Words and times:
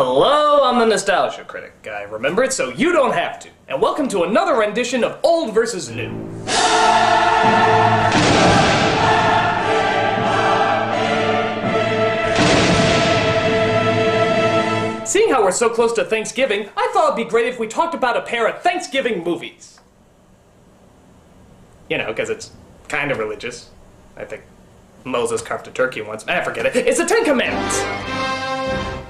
Hello, 0.00 0.62
I'm 0.62 0.78
the 0.78 0.86
Nostalgia 0.86 1.42
Critic. 1.42 1.72
I 1.90 2.02
remember 2.02 2.44
it 2.44 2.52
so 2.52 2.68
you 2.68 2.92
don't 2.92 3.14
have 3.14 3.40
to. 3.40 3.48
And 3.66 3.82
welcome 3.82 4.06
to 4.10 4.22
another 4.22 4.54
rendition 4.54 5.02
of 5.02 5.18
Old 5.24 5.52
versus 5.52 5.90
New. 5.90 6.06
Seeing 15.04 15.30
how 15.30 15.42
we're 15.42 15.50
so 15.50 15.68
close 15.68 15.92
to 15.94 16.04
Thanksgiving, 16.04 16.68
I 16.76 16.88
thought 16.94 17.14
it'd 17.14 17.16
be 17.16 17.28
great 17.28 17.46
if 17.46 17.58
we 17.58 17.66
talked 17.66 17.96
about 17.96 18.16
a 18.16 18.22
pair 18.22 18.46
of 18.46 18.62
Thanksgiving 18.62 19.24
movies. 19.24 19.80
You 21.90 21.98
know, 21.98 22.06
because 22.06 22.30
it's 22.30 22.52
kind 22.86 23.10
of 23.10 23.18
religious. 23.18 23.70
I 24.16 24.24
think 24.24 24.44
Moses 25.02 25.42
carved 25.42 25.66
a 25.66 25.72
turkey 25.72 26.02
once. 26.02 26.24
I 26.28 26.44
forget 26.44 26.66
it. 26.66 26.76
It's 26.76 27.00
the 27.00 27.04
Ten 27.04 27.24
Commandments. 27.24 28.37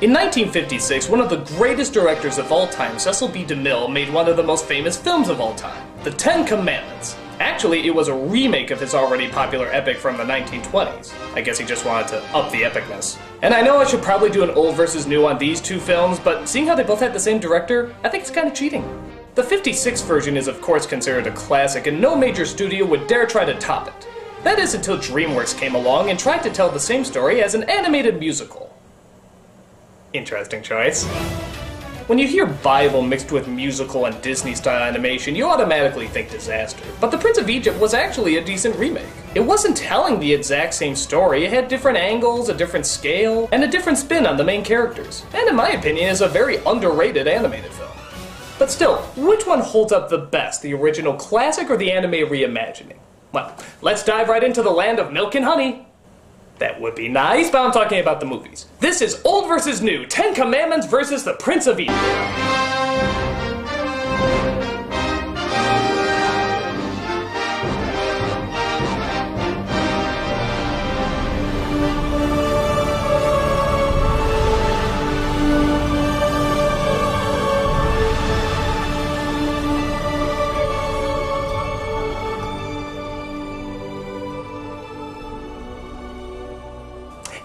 In 0.01 0.13
1956, 0.13 1.09
one 1.09 1.21
of 1.21 1.29
the 1.29 1.39
greatest 1.57 1.93
directors 1.93 2.39
of 2.39 2.53
all 2.53 2.69
time, 2.69 3.01
Cecil 3.01 3.31
B. 3.31 3.45
DeMille, 3.45 3.93
made 3.93 4.09
one 4.13 4.29
of 4.29 4.37
the 4.37 4.43
most 4.45 4.65
famous 4.65 4.97
films 4.97 5.29
of 5.29 5.41
all 5.41 5.57
time, 5.57 5.85
The 6.05 6.13
Ten 6.13 6.47
Commandments. 6.47 7.17
Actually, 7.41 7.85
it 7.85 7.93
was 7.93 8.07
a 8.07 8.15
remake 8.15 8.71
of 8.71 8.79
his 8.79 8.95
already 8.95 9.29
popular 9.29 9.67
epic 9.73 9.97
from 9.97 10.17
the 10.17 10.23
1920s. 10.23 11.13
I 11.35 11.41
guess 11.41 11.59
he 11.59 11.67
just 11.67 11.85
wanted 11.85 12.07
to 12.11 12.23
up 12.27 12.53
the 12.53 12.63
epicness. 12.63 13.19
And 13.43 13.53
I 13.53 13.61
know 13.61 13.79
I 13.79 13.87
should 13.87 14.01
probably 14.01 14.31
do 14.31 14.45
an 14.45 14.51
old 14.51 14.77
versus 14.77 15.09
new 15.09 15.27
on 15.27 15.37
these 15.37 15.61
two 15.61 15.81
films, 15.81 16.21
but 16.21 16.49
seeing 16.49 16.69
how 16.69 16.77
they 16.77 16.85
both 16.85 17.01
had 17.01 17.13
the 17.13 17.19
same 17.19 17.41
director, 17.41 17.93
I 18.05 18.09
think 18.09 18.23
it's 18.23 18.31
kind 18.31 18.47
of 18.47 18.55
cheating. 18.55 18.85
The 19.35 19.43
56 19.43 20.03
version 20.03 20.37
is 20.37 20.47
of 20.47 20.61
course 20.61 20.87
considered 20.87 21.27
a 21.27 21.33
classic, 21.33 21.89
and 21.89 22.01
no 22.01 22.15
major 22.15 22.47
studio 22.47 22.87
would 22.87 23.09
dare 23.09 23.27
try 23.27 23.45
to 23.45 23.59
top 23.59 23.89
it. 23.89 24.07
That 24.45 24.61
is 24.61 24.75
until 24.75 24.97
DreamWorks 24.97 25.59
came 25.59 25.75
along 25.75 26.11
and 26.11 26.19
tried 26.21 26.45
to 26.45 26.51
tell 26.51 26.71
the 26.71 26.79
same 26.79 27.05
story 27.05 27.43
as 27.43 27.57
an 27.57 27.65
animated 27.65 28.21
musical. 28.21 28.68
Interesting 30.15 30.63
choice. 30.63 31.07
When 32.07 32.19
you 32.19 32.27
hear 32.27 32.47
Bible 32.47 33.03
mixed 33.03 33.33
with 33.33 33.47
musical 33.47 34.07
and 34.07 34.23
Disney 34.23 34.55
style 34.55 34.83
animation, 34.83 35.37
you 35.37 35.47
automatically 35.47 36.07
think 36.07 36.31
disaster. 36.31 36.83
But 37.03 37.11
The 37.11 37.19
Prince 37.19 37.37
of 37.37 37.51
Egypt 37.51 37.79
was 37.79 37.93
actually 37.93 38.39
a 38.39 38.45
decent 38.45 38.75
remake. 38.77 39.05
It 39.35 39.41
wasn't 39.41 39.77
telling 39.77 40.19
the 40.19 40.33
exact 40.33 40.73
same 40.73 40.97
story, 40.97 41.45
it 41.45 41.53
had 41.53 41.69
different 41.69 41.99
angles, 41.99 42.49
a 42.49 42.55
different 42.55 42.87
scale, 42.87 43.51
and 43.53 43.63
a 43.63 43.69
different 43.69 43.99
spin 43.99 44.27
on 44.27 44.39
the 44.39 44.45
main 44.45 44.65
characters. 44.65 45.27
And 45.35 45.47
in 45.47 45.55
my 45.55 45.69
opinion, 45.73 46.09
is 46.09 46.23
a 46.23 46.29
very 46.29 46.57
underrated 46.65 47.29
animated 47.29 47.73
film. 47.73 47.91
But 48.59 48.71
still, 48.71 48.97
which 49.15 49.47
one 49.47 49.61
holds 49.61 49.93
up 49.93 50.09
the 50.09 50.17
best, 50.17 50.63
the 50.63 50.73
original 50.73 51.13
classic 51.13 51.69
or 51.69 51.77
the 51.77 51.93
anime 51.93 52.13
reimagining? 52.13 52.97
Well, 53.33 53.55
let's 53.83 54.03
dive 54.03 54.31
right 54.31 54.43
into 54.43 54.63
the 54.63 54.71
land 54.71 54.99
of 54.99 55.13
milk 55.13 55.35
and 55.35 55.45
honey. 55.45 55.88
That 56.59 56.81
would 56.81 56.95
be 56.95 57.09
nice, 57.09 57.51
but 57.51 57.61
I'm 57.61 57.73
talking 57.73 58.01
about 58.01 58.21
the 58.21 58.27
movies. 58.27 58.67
This 58.81 59.01
is 59.01 59.21
old 59.25 59.47
versus 59.49 59.81
new, 59.81 60.07
Ten 60.07 60.35
Commandments 60.35 60.87
versus 60.87 61.25
the 61.25 61.35
Prince 61.35 61.67
of 61.67 61.79
Egypt. 61.79 62.68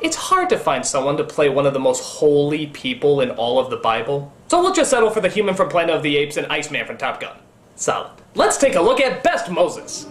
It's 0.04 0.18
hard 0.18 0.50
to 0.50 0.60
find 0.60 0.86
someone 0.86 1.16
to 1.16 1.24
play 1.24 1.48
one 1.48 1.66
of 1.66 1.72
the 1.72 1.80
most 1.80 2.04
holy 2.04 2.68
people 2.68 3.22
in 3.22 3.32
all 3.32 3.58
of 3.58 3.70
the 3.70 3.78
Bible. 3.78 4.34
So 4.50 4.62
we'll 4.62 4.74
just 4.74 4.90
settle 4.90 5.10
for 5.10 5.22
the 5.22 5.30
human 5.30 5.56
from 5.56 5.70
Planet 5.70 5.96
of 5.96 6.04
the 6.04 6.18
Apes 6.18 6.36
and 6.36 6.46
Iceman 6.48 6.86
from 6.86 6.98
Top 6.98 7.22
Gun. 7.22 7.38
Solid. 7.78 8.12
Let's 8.36 8.58
take 8.58 8.76
a 8.76 8.82
look 8.82 9.00
at 9.00 9.24
Best 9.24 9.50
Moses. 9.50 10.08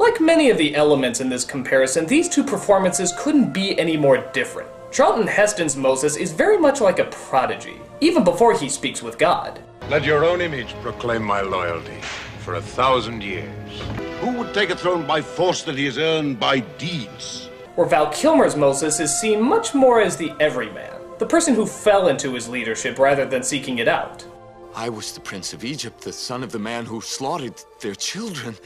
Like 0.00 0.20
many 0.20 0.50
of 0.50 0.58
the 0.58 0.74
elements 0.74 1.20
in 1.20 1.28
this 1.28 1.44
comparison, 1.44 2.06
these 2.06 2.28
two 2.28 2.42
performances 2.42 3.14
couldn't 3.16 3.52
be 3.52 3.78
any 3.78 3.96
more 3.96 4.18
different. 4.32 4.68
Charlton 4.90 5.28
Heston's 5.28 5.76
Moses 5.76 6.16
is 6.16 6.32
very 6.32 6.58
much 6.58 6.80
like 6.80 6.98
a 6.98 7.04
prodigy, 7.04 7.76
even 8.00 8.24
before 8.24 8.52
he 8.58 8.68
speaks 8.68 9.00
with 9.00 9.16
God. 9.16 9.62
Let 9.88 10.02
your 10.02 10.24
own 10.24 10.40
image 10.40 10.74
proclaim 10.82 11.22
my 11.22 11.42
loyalty 11.42 12.00
for 12.40 12.54
a 12.54 12.60
thousand 12.60 13.22
years. 13.22 13.80
Who 14.18 14.32
would 14.32 14.52
take 14.52 14.70
a 14.70 14.76
throne 14.76 15.06
by 15.06 15.22
force 15.22 15.62
that 15.62 15.78
he 15.78 15.84
has 15.84 15.96
earned 15.96 16.40
by 16.40 16.58
deeds? 16.58 17.48
Where 17.76 17.86
Val 17.86 18.10
Kilmer's 18.10 18.56
Moses 18.56 18.98
is 18.98 19.16
seen 19.16 19.40
much 19.40 19.74
more 19.76 20.00
as 20.00 20.16
the 20.16 20.32
everyman, 20.40 20.92
the 21.18 21.26
person 21.26 21.54
who 21.54 21.66
fell 21.66 22.08
into 22.08 22.34
his 22.34 22.48
leadership 22.48 22.98
rather 22.98 23.24
than 23.24 23.44
seeking 23.44 23.78
it 23.78 23.86
out. 23.86 24.26
I 24.74 24.88
was 24.88 25.12
the 25.12 25.20
prince 25.20 25.52
of 25.52 25.64
Egypt, 25.64 26.00
the 26.00 26.12
son 26.12 26.42
of 26.42 26.50
the 26.50 26.58
man 26.58 26.84
who 26.84 27.00
slaughtered 27.00 27.54
their 27.80 27.94
children. 27.94 28.56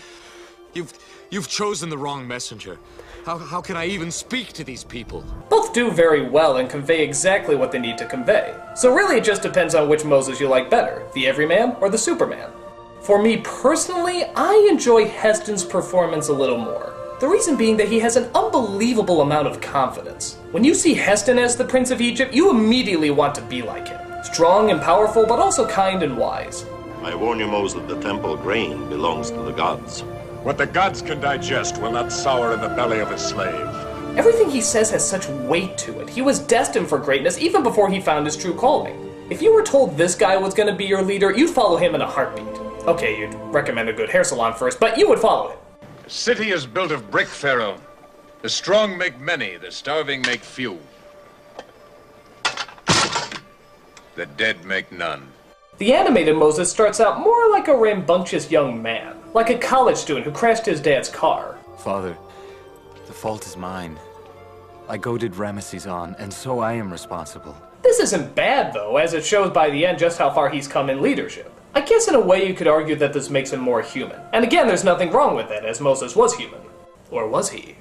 You've 0.72 0.94
you've 1.28 1.48
chosen 1.48 1.90
the 1.90 1.98
wrong 1.98 2.26
messenger. 2.26 2.78
How, 3.24 3.36
how 3.36 3.60
can 3.60 3.76
I 3.76 3.86
even 3.86 4.10
speak 4.10 4.54
to 4.54 4.64
these 4.64 4.82
people? 4.82 5.22
Both 5.50 5.74
do 5.74 5.90
very 5.90 6.26
well 6.26 6.56
and 6.56 6.70
convey 6.70 7.04
exactly 7.04 7.54
what 7.54 7.70
they 7.70 7.78
need 7.78 7.98
to 7.98 8.06
convey. 8.06 8.54
So 8.74 8.94
really 8.94 9.18
it 9.18 9.24
just 9.24 9.42
depends 9.42 9.74
on 9.74 9.90
which 9.90 10.06
Moses 10.06 10.40
you 10.40 10.48
like 10.48 10.70
better, 10.70 11.06
the 11.12 11.26
everyman 11.26 11.76
or 11.82 11.90
the 11.90 11.98
superman. 11.98 12.50
For 13.02 13.22
me 13.22 13.36
personally, 13.38 14.24
I 14.36 14.68
enjoy 14.70 15.06
Heston's 15.06 15.64
performance 15.64 16.28
a 16.28 16.32
little 16.32 16.56
more. 16.56 16.94
The 17.20 17.28
reason 17.28 17.58
being 17.58 17.76
that 17.76 17.90
he 17.90 17.98
has 17.98 18.16
an 18.16 18.30
unbelievable 18.34 19.20
amount 19.20 19.48
of 19.48 19.60
confidence. 19.60 20.38
When 20.52 20.64
you 20.64 20.72
see 20.72 20.94
Heston 20.94 21.38
as 21.38 21.56
the 21.56 21.64
Prince 21.66 21.90
of 21.90 22.00
Egypt, 22.00 22.32
you 22.32 22.48
immediately 22.48 23.10
want 23.10 23.34
to 23.34 23.42
be 23.42 23.60
like 23.60 23.88
him. 23.88 24.00
Strong 24.24 24.70
and 24.70 24.80
powerful, 24.80 25.26
but 25.26 25.38
also 25.38 25.68
kind 25.68 26.02
and 26.02 26.16
wise. 26.16 26.64
I 27.02 27.14
warn 27.14 27.38
you, 27.38 27.48
Moses, 27.48 27.80
that 27.80 27.88
the 27.88 28.00
temple 28.00 28.38
grain 28.38 28.88
belongs 28.88 29.30
to 29.30 29.42
the 29.42 29.52
gods. 29.52 30.04
What 30.42 30.56
the 30.56 30.64
gods 30.64 31.02
can 31.02 31.20
digest 31.20 31.76
will 31.82 31.92
not 31.92 32.10
sour 32.10 32.54
in 32.54 32.62
the 32.62 32.68
belly 32.68 33.00
of 33.00 33.10
a 33.10 33.18
slave. 33.18 33.66
Everything 34.16 34.48
he 34.48 34.62
says 34.62 34.90
has 34.90 35.06
such 35.06 35.28
weight 35.28 35.76
to 35.76 36.00
it. 36.00 36.08
He 36.08 36.22
was 36.22 36.38
destined 36.38 36.88
for 36.88 36.98
greatness 36.98 37.36
even 37.38 37.62
before 37.62 37.90
he 37.90 38.00
found 38.00 38.24
his 38.24 38.38
true 38.38 38.54
calling. 38.54 38.96
If 39.28 39.42
you 39.42 39.52
were 39.52 39.62
told 39.62 39.98
this 39.98 40.14
guy 40.14 40.38
was 40.38 40.54
going 40.54 40.68
to 40.68 40.74
be 40.74 40.86
your 40.86 41.02
leader, 41.02 41.30
you'd 41.30 41.50
follow 41.50 41.76
him 41.76 41.94
in 41.94 42.00
a 42.00 42.06
heartbeat. 42.06 42.46
Okay, 42.86 43.18
you'd 43.20 43.34
recommend 43.52 43.90
a 43.90 43.92
good 43.92 44.08
hair 44.08 44.24
salon 44.24 44.54
first, 44.54 44.80
but 44.80 44.96
you 44.96 45.10
would 45.10 45.18
follow 45.18 45.50
him. 45.50 45.58
The 46.04 46.10
city 46.10 46.50
is 46.52 46.64
built 46.64 46.90
of 46.90 47.10
brick, 47.10 47.28
Pharaoh. 47.28 47.78
The 48.40 48.48
strong 48.48 48.96
make 48.96 49.20
many, 49.20 49.58
the 49.58 49.70
starving 49.70 50.22
make 50.22 50.40
few. 50.40 50.78
The 54.14 54.24
dead 54.38 54.64
make 54.64 54.90
none. 54.90 55.28
The 55.76 55.92
animated 55.92 56.36
Moses 56.36 56.70
starts 56.70 56.98
out 56.98 57.20
more 57.20 57.50
like 57.50 57.68
a 57.68 57.76
rambunctious 57.76 58.50
young 58.50 58.82
man, 58.82 59.19
like 59.34 59.50
a 59.50 59.58
college 59.58 59.96
student 59.96 60.26
who 60.26 60.32
crashed 60.32 60.66
his 60.66 60.80
dad's 60.80 61.08
car. 61.08 61.58
Father, 61.78 62.16
the 63.06 63.12
fault 63.12 63.46
is 63.46 63.56
mine. 63.56 63.98
I 64.88 64.96
goaded 64.96 65.36
Rameses 65.36 65.86
on, 65.86 66.16
and 66.18 66.32
so 66.32 66.58
I 66.58 66.72
am 66.72 66.90
responsible. 66.90 67.56
This 67.82 68.00
isn't 68.00 68.34
bad, 68.34 68.72
though, 68.72 68.96
as 68.96 69.14
it 69.14 69.24
shows 69.24 69.50
by 69.52 69.70
the 69.70 69.86
end 69.86 69.98
just 69.98 70.18
how 70.18 70.30
far 70.30 70.50
he's 70.50 70.68
come 70.68 70.90
in 70.90 71.00
leadership. 71.00 71.52
I 71.74 71.80
guess 71.80 72.08
in 72.08 72.16
a 72.16 72.20
way 72.20 72.46
you 72.46 72.54
could 72.54 72.66
argue 72.66 72.96
that 72.96 73.12
this 73.12 73.30
makes 73.30 73.52
him 73.52 73.60
more 73.60 73.80
human. 73.80 74.20
And 74.32 74.44
again, 74.44 74.66
there's 74.66 74.84
nothing 74.84 75.10
wrong 75.12 75.36
with 75.36 75.50
it, 75.50 75.64
as 75.64 75.80
Moses 75.80 76.16
was 76.16 76.34
human. 76.34 76.60
Or 77.10 77.28
was 77.28 77.50
he? 77.50 77.76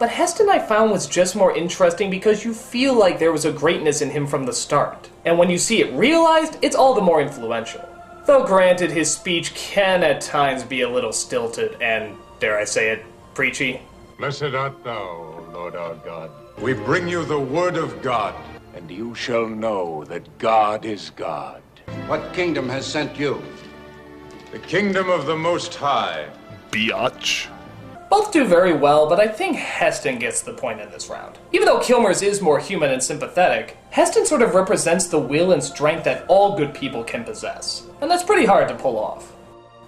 But 0.00 0.08
Heston 0.08 0.48
I 0.48 0.58
found 0.58 0.90
was 0.90 1.06
just 1.06 1.36
more 1.36 1.54
interesting 1.54 2.08
because 2.08 2.42
you 2.42 2.54
feel 2.54 2.94
like 2.94 3.18
there 3.18 3.32
was 3.32 3.44
a 3.44 3.52
greatness 3.52 4.00
in 4.00 4.08
him 4.08 4.26
from 4.26 4.46
the 4.46 4.52
start. 4.54 5.10
And 5.26 5.36
when 5.36 5.50
you 5.50 5.58
see 5.58 5.82
it 5.82 5.92
realized, 5.92 6.56
it's 6.62 6.74
all 6.74 6.94
the 6.94 7.02
more 7.02 7.20
influential. 7.20 7.86
Though 8.24 8.46
granted, 8.46 8.90
his 8.90 9.12
speech 9.14 9.54
can 9.54 10.02
at 10.02 10.22
times 10.22 10.64
be 10.64 10.80
a 10.80 10.88
little 10.88 11.12
stilted 11.12 11.76
and, 11.82 12.16
dare 12.38 12.58
I 12.58 12.64
say 12.64 12.88
it, 12.88 13.04
preachy. 13.34 13.82
Blessed 14.16 14.54
art 14.54 14.82
thou, 14.82 15.44
Lord 15.52 15.76
our 15.76 15.96
God. 15.96 16.30
We 16.62 16.72
bring 16.72 17.06
you 17.06 17.22
the 17.26 17.38
word 17.38 17.76
of 17.76 18.00
God, 18.00 18.34
and 18.74 18.90
you 18.90 19.14
shall 19.14 19.46
know 19.46 20.04
that 20.04 20.38
God 20.38 20.86
is 20.86 21.10
God. 21.10 21.60
What 22.06 22.32
kingdom 22.32 22.70
has 22.70 22.86
sent 22.86 23.18
you? 23.18 23.42
The 24.50 24.60
kingdom 24.60 25.10
of 25.10 25.26
the 25.26 25.36
Most 25.36 25.74
High. 25.74 26.30
Biatch. 26.70 27.48
Both 28.10 28.32
do 28.32 28.44
very 28.44 28.72
well, 28.72 29.08
but 29.08 29.20
I 29.20 29.28
think 29.28 29.56
Heston 29.56 30.18
gets 30.18 30.42
the 30.42 30.52
point 30.52 30.80
in 30.80 30.90
this 30.90 31.08
round. 31.08 31.38
Even 31.52 31.66
though 31.66 31.78
Kilmer's 31.78 32.22
is 32.22 32.42
more 32.42 32.58
human 32.58 32.90
and 32.90 33.00
sympathetic, 33.00 33.76
Heston 33.90 34.26
sort 34.26 34.42
of 34.42 34.54
represents 34.56 35.06
the 35.06 35.18
will 35.20 35.52
and 35.52 35.62
strength 35.62 36.02
that 36.04 36.24
all 36.26 36.56
good 36.56 36.74
people 36.74 37.04
can 37.04 37.22
possess. 37.22 37.86
And 38.00 38.10
that's 38.10 38.24
pretty 38.24 38.44
hard 38.44 38.66
to 38.68 38.74
pull 38.74 38.98
off. 38.98 39.32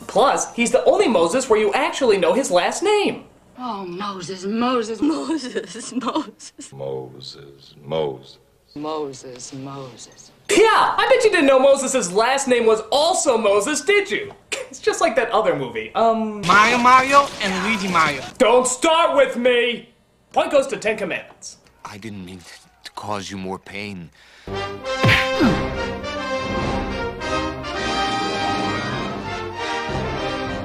Plus, 0.07 0.55
he's 0.55 0.71
the 0.71 0.85
only 0.85 1.09
Moses 1.09 1.51
where 1.51 1.59
you 1.59 1.73
actually 1.75 2.17
know 2.17 2.33
his 2.33 2.51
last 2.51 2.83
name. 2.85 3.25
Oh, 3.59 3.85
Moses, 3.85 4.45
Moses, 4.45 5.01
Moses, 5.03 5.93
Moses, 5.93 6.73
Moses, 6.73 7.75
Moses. 7.83 8.39
Moses, 8.75 9.53
Moses. 9.53 10.32
Yeah, 10.51 10.95
I 10.99 11.07
bet 11.09 11.25
you 11.25 11.31
didn't 11.31 11.47
know 11.47 11.59
Moses' 11.59 12.13
last 12.13 12.47
name 12.49 12.67
was 12.67 12.81
also 12.91 13.39
Moses, 13.39 13.81
did 13.83 14.11
you? 14.11 14.33
It's 14.73 14.81
just 14.81 15.03
like 15.03 15.15
that 15.17 15.31
other 15.33 15.55
movie. 15.55 15.93
Um. 15.95 16.41
Mario 16.47 16.79
Mario 16.79 17.27
and 17.43 17.65
Luigi 17.67 17.89
Mario. 17.89 18.23
Don't 18.39 18.67
start 18.67 19.15
with 19.15 19.37
me! 19.37 19.91
Point 20.33 20.51
goes 20.51 20.67
to 20.69 20.79
Ten 20.79 20.97
Commandments. 20.97 21.59
I 21.85 21.99
didn't 21.99 22.25
mean 22.25 22.41
to 22.85 22.91
cause 22.93 23.31
you 23.31 23.37
more 23.37 23.59
pain. 23.59 24.11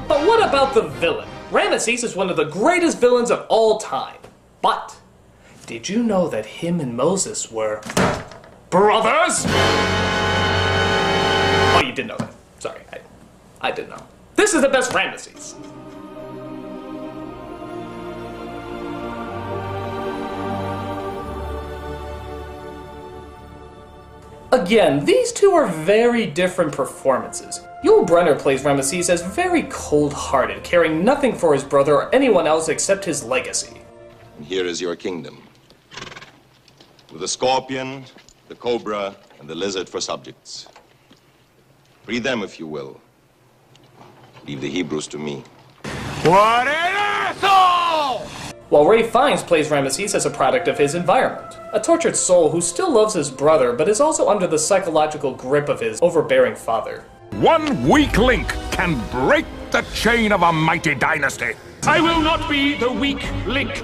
But 0.07 0.25
what 0.25 0.47
about 0.47 0.73
the 0.73 0.83
villain? 0.83 1.27
Ramesses 1.51 2.05
is 2.05 2.15
one 2.15 2.29
of 2.29 2.37
the 2.37 2.45
greatest 2.45 2.99
villains 3.01 3.29
of 3.29 3.45
all 3.49 3.77
time. 3.77 4.19
But 4.61 4.95
did 5.65 5.89
you 5.89 6.01
know 6.01 6.29
that 6.29 6.45
him 6.45 6.79
and 6.79 6.95
Moses 6.95 7.51
were 7.51 7.81
brothers? 8.69 9.45
Oh, 11.75 11.81
you 11.85 11.91
didn't 11.91 12.07
know 12.07 12.17
that. 12.17 12.33
Sorry, 12.59 12.81
I, 12.91 12.99
I 13.61 13.71
didn't 13.71 13.89
know. 13.89 14.03
This 14.35 14.53
is 14.53 14.61
the 14.61 14.69
best 14.69 14.91
Ramesses. 14.91 15.55
Again, 24.51 25.03
these 25.03 25.33
two 25.33 25.51
are 25.51 25.67
very 25.67 26.25
different 26.25 26.71
performances. 26.71 27.59
Yul 27.83 28.07
Brynner 28.07 28.39
plays 28.39 28.63
Ramesses 28.63 29.09
as 29.09 29.21
very 29.21 29.63
cold-hearted, 29.63 30.63
caring 30.63 31.03
nothing 31.03 31.35
for 31.35 31.53
his 31.53 31.63
brother 31.63 31.95
or 31.95 32.15
anyone 32.15 32.47
else 32.47 32.69
except 32.69 33.03
his 33.05 33.23
legacy. 33.23 33.81
And 34.37 34.45
Here 34.45 34.65
is 34.65 34.81
your 34.81 34.95
kingdom. 34.95 35.43
With 37.11 37.23
a 37.23 37.27
scorpion, 37.27 38.05
the 38.47 38.55
cobra, 38.55 39.15
and 39.39 39.49
the 39.49 39.55
lizard 39.55 39.89
for 39.89 40.01
subjects. 40.01 40.67
Free 42.03 42.19
them 42.19 42.43
if 42.43 42.59
you 42.59 42.67
will. 42.67 42.99
Leave 44.45 44.61
the 44.61 44.69
Hebrews 44.69 45.07
to 45.07 45.17
me. 45.17 45.43
What 46.23 46.67
an 46.67 46.95
asshole! 46.95 48.25
While 48.69 48.85
Ralph 48.85 49.11
Fiennes 49.11 49.43
plays 49.43 49.69
Ramesses 49.69 50.15
as 50.15 50.25
a 50.25 50.29
product 50.29 50.67
of 50.67 50.77
his 50.77 50.95
environment. 50.95 51.57
A 51.73 51.79
tortured 51.79 52.15
soul 52.15 52.49
who 52.49 52.61
still 52.61 52.91
loves 52.91 53.13
his 53.13 53.31
brother, 53.31 53.73
but 53.73 53.87
is 53.87 54.01
also 54.01 54.29
under 54.29 54.47
the 54.47 54.59
psychological 54.59 55.33
grip 55.33 55.69
of 55.69 55.79
his 55.79 55.99
overbearing 56.01 56.55
father. 56.55 57.05
One 57.31 57.87
weak 57.87 58.17
link 58.17 58.47
can 58.71 59.01
break 59.09 59.45
the 59.71 59.81
chain 59.93 60.31
of 60.31 60.41
a 60.41 60.51
mighty 60.51 60.95
dynasty. 60.95 61.53
I 61.83 62.01
will 62.01 62.21
not 62.21 62.49
be 62.49 62.75
the 62.75 62.91
weak 62.91 63.25
link. 63.45 63.83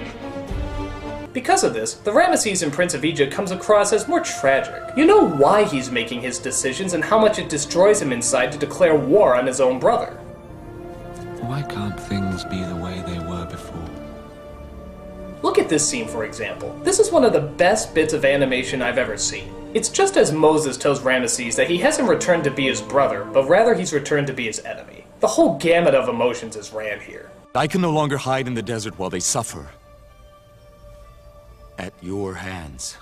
Because 1.34 1.64
of 1.64 1.74
this, 1.74 1.96
the 1.96 2.12
Ramesses 2.12 2.62
in 2.62 2.70
Prince 2.70 2.94
of 2.94 3.04
Egypt 3.04 3.34
comes 3.34 3.50
across 3.50 3.92
as 3.92 4.08
more 4.08 4.20
tragic. 4.20 4.96
You 4.96 5.06
know 5.06 5.28
why 5.28 5.64
he's 5.64 5.90
making 5.90 6.22
his 6.22 6.38
decisions 6.38 6.94
and 6.94 7.04
how 7.04 7.18
much 7.18 7.40
it 7.40 7.50
destroys 7.50 8.00
him 8.00 8.12
inside 8.12 8.52
to 8.52 8.60
declare 8.60 8.96
war 8.96 9.36
on 9.36 9.48
his 9.48 9.60
own 9.60 9.80
brother. 9.80 10.12
Why 11.42 11.64
can't 11.64 12.00
things 12.00 12.44
be 12.46 12.64
the 12.64 12.76
way 12.76 13.04
they 13.08 13.18
were 13.18 13.48
before? 13.48 13.90
Look 15.42 15.58
at 15.58 15.70
this 15.70 15.88
scene, 15.88 16.08
for 16.08 16.24
example. 16.24 16.80
This 16.84 17.00
is 17.00 17.12
one 17.12 17.26
of 17.26 17.34
the 17.34 17.42
best 17.42 17.96
bits 17.96 18.14
of 18.14 18.26
animation 18.26 18.84
I've 18.84 19.00
ever 19.00 19.18
seen. 19.18 19.52
It's 19.74 19.90
just 19.90 20.18
as 20.18 20.32
Moses 20.32 20.78
tells 20.78 21.02
Ramesses 21.02 21.56
that 21.56 21.70
he 21.70 21.80
hasn't 21.80 22.08
returned 22.08 22.44
to 22.44 22.52
be 22.52 22.68
his 22.68 22.80
brother, 22.80 23.26
but 23.26 23.50
rather 23.50 23.74
he's 23.74 23.92
returned 23.92 24.28
to 24.28 24.34
be 24.34 24.46
his 24.46 24.60
enemy. 24.60 25.04
The 25.20 25.28
whole 25.28 25.58
gamut 25.58 25.96
of 25.96 26.10
emotions 26.10 26.56
is 26.56 26.72
ran 26.72 27.00
here. 27.00 27.32
I 27.56 27.66
can 27.66 27.82
no 27.82 27.90
longer 27.90 28.18
hide 28.18 28.46
in 28.46 28.54
the 28.54 28.62
desert 28.62 29.00
while 29.00 29.10
they 29.10 29.20
suffer. 29.20 29.72
At 31.84 31.92
your 32.02 32.36
hands. 32.36 32.96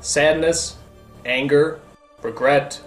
Sadness, 0.00 0.78
anger, 1.26 1.80
regret, 2.22 2.80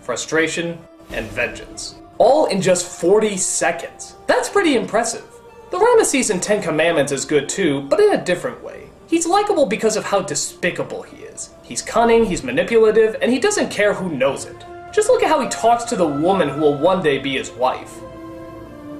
frustration, 0.00 0.78
and 1.12 1.26
vengeance. 1.26 1.94
All 2.18 2.46
in 2.46 2.60
just 2.60 2.88
40 3.00 3.36
seconds. 3.36 4.16
That's 4.26 4.48
pretty 4.48 4.74
impressive. 4.74 5.24
The 5.70 5.78
Ramesses 5.78 6.32
in 6.32 6.40
Ten 6.40 6.60
Commandments 6.60 7.12
is 7.12 7.24
good 7.24 7.48
too, 7.48 7.82
but 7.82 8.00
in 8.00 8.14
a 8.14 8.24
different 8.24 8.60
way. 8.64 8.88
He's 9.06 9.28
likable 9.28 9.66
because 9.66 9.96
of 9.96 10.02
how 10.02 10.22
despicable 10.22 11.02
he 11.02 11.18
is. 11.18 11.50
He's 11.62 11.80
cunning, 11.80 12.24
he's 12.24 12.42
manipulative, 12.42 13.14
and 13.22 13.30
he 13.30 13.38
doesn't 13.38 13.70
care 13.70 13.94
who 13.94 14.16
knows 14.16 14.44
it. 14.44 14.56
Just 14.92 15.08
look 15.08 15.22
at 15.22 15.28
how 15.28 15.40
he 15.40 15.48
talks 15.50 15.84
to 15.84 15.94
the 15.94 16.04
woman 16.04 16.48
who 16.48 16.62
will 16.62 16.76
one 16.76 17.00
day 17.00 17.18
be 17.18 17.34
his 17.34 17.52
wife. 17.52 17.96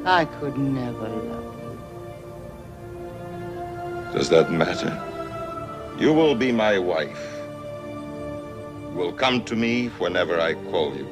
I 0.05 0.27
could 0.27 0.57
never 0.57 1.09
love 1.09 1.43
you. 1.43 1.50
Does 4.13 4.29
that 4.31 4.51
matter? 4.51 4.91
You 5.99 6.13
will 6.13 6.35
be 6.35 6.51
my 6.51 6.79
wife. 6.79 7.21
You 8.91 8.97
will 8.97 9.13
come 9.13 9.45
to 9.45 9.55
me 9.55 9.89
whenever 9.99 10.41
I 10.41 10.55
call 10.55 10.97
you. 10.97 11.09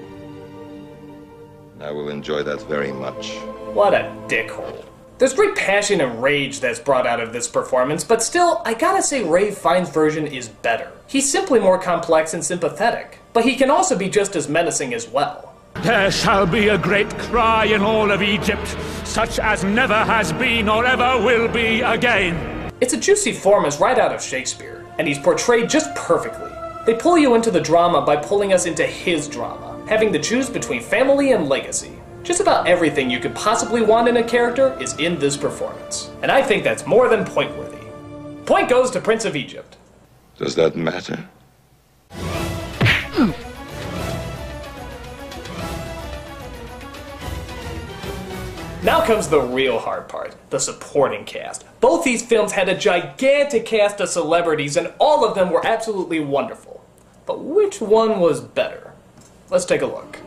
I 1.80 1.92
will 1.92 2.08
enjoy 2.08 2.42
that 2.42 2.60
very 2.62 2.90
much. 2.90 3.36
What 3.72 3.94
a 3.94 4.12
dickhole. 4.26 4.84
There's 5.18 5.32
great 5.34 5.54
passion 5.54 6.00
and 6.00 6.20
rage 6.22 6.58
that's 6.58 6.80
brought 6.80 7.06
out 7.06 7.20
of 7.20 7.32
this 7.32 7.46
performance, 7.46 8.02
but 8.02 8.22
still, 8.22 8.62
I 8.64 8.74
gotta 8.74 9.02
say 9.02 9.22
Ralph 9.22 9.58
Fiennes' 9.58 9.90
version 9.90 10.26
is 10.26 10.48
better. 10.48 10.90
He's 11.06 11.30
simply 11.30 11.60
more 11.60 11.78
complex 11.78 12.34
and 12.34 12.44
sympathetic, 12.44 13.18
but 13.32 13.44
he 13.44 13.54
can 13.54 13.70
also 13.70 13.96
be 13.96 14.08
just 14.08 14.34
as 14.36 14.48
menacing 14.48 14.92
as 14.92 15.08
well. 15.08 15.54
There 15.82 16.10
shall 16.10 16.46
be 16.46 16.68
a 16.68 16.78
great 16.78 17.10
cry 17.18 17.66
in 17.66 17.82
all 17.82 18.10
of 18.10 18.22
Egypt, 18.22 18.76
such 19.04 19.38
as 19.38 19.62
never 19.62 20.04
has 20.04 20.32
been 20.32 20.68
or 20.68 20.84
ever 20.84 21.24
will 21.24 21.48
be 21.48 21.80
again. 21.80 22.47
It's 22.80 22.92
a 22.92 22.96
juicy 22.96 23.32
form 23.32 23.58
performance 23.58 23.80
right 23.80 23.98
out 23.98 24.14
of 24.14 24.22
Shakespeare, 24.22 24.86
and 24.98 25.08
he's 25.08 25.18
portrayed 25.18 25.68
just 25.68 25.92
perfectly. 25.96 26.48
They 26.86 26.94
pull 26.94 27.18
you 27.18 27.34
into 27.34 27.50
the 27.50 27.60
drama 27.60 28.02
by 28.02 28.14
pulling 28.14 28.52
us 28.52 28.66
into 28.66 28.86
his 28.86 29.26
drama, 29.26 29.84
having 29.88 30.12
to 30.12 30.20
choose 30.20 30.48
between 30.48 30.80
family 30.80 31.32
and 31.32 31.48
legacy. 31.48 31.90
Just 32.22 32.40
about 32.40 32.68
everything 32.68 33.10
you 33.10 33.18
could 33.18 33.34
possibly 33.34 33.82
want 33.82 34.06
in 34.06 34.18
a 34.18 34.22
character 34.22 34.80
is 34.80 34.96
in 34.98 35.18
this 35.18 35.36
performance, 35.36 36.10
and 36.22 36.30
I 36.30 36.40
think 36.40 36.62
that's 36.62 36.86
more 36.86 37.08
than 37.08 37.24
point 37.24 37.50
worthy. 37.56 37.84
Point 38.46 38.68
goes 38.68 38.92
to 38.92 39.00
Prince 39.00 39.24
of 39.24 39.34
Egypt. 39.34 39.76
Does 40.36 40.54
that 40.54 40.76
matter? 40.76 41.28
Now 48.88 49.04
comes 49.04 49.28
the 49.28 49.42
real 49.42 49.78
hard 49.78 50.08
part 50.08 50.34
the 50.48 50.58
supporting 50.58 51.26
cast. 51.26 51.66
Both 51.78 52.04
these 52.04 52.24
films 52.24 52.52
had 52.52 52.70
a 52.70 52.74
gigantic 52.74 53.66
cast 53.66 54.00
of 54.00 54.08
celebrities, 54.08 54.78
and 54.78 54.94
all 54.98 55.26
of 55.26 55.34
them 55.34 55.50
were 55.50 55.60
absolutely 55.62 56.20
wonderful. 56.20 56.82
But 57.26 57.44
which 57.44 57.82
one 57.82 58.18
was 58.18 58.40
better? 58.40 58.94
Let's 59.50 59.66
take 59.66 59.82
a 59.82 59.86
look. 59.86 60.20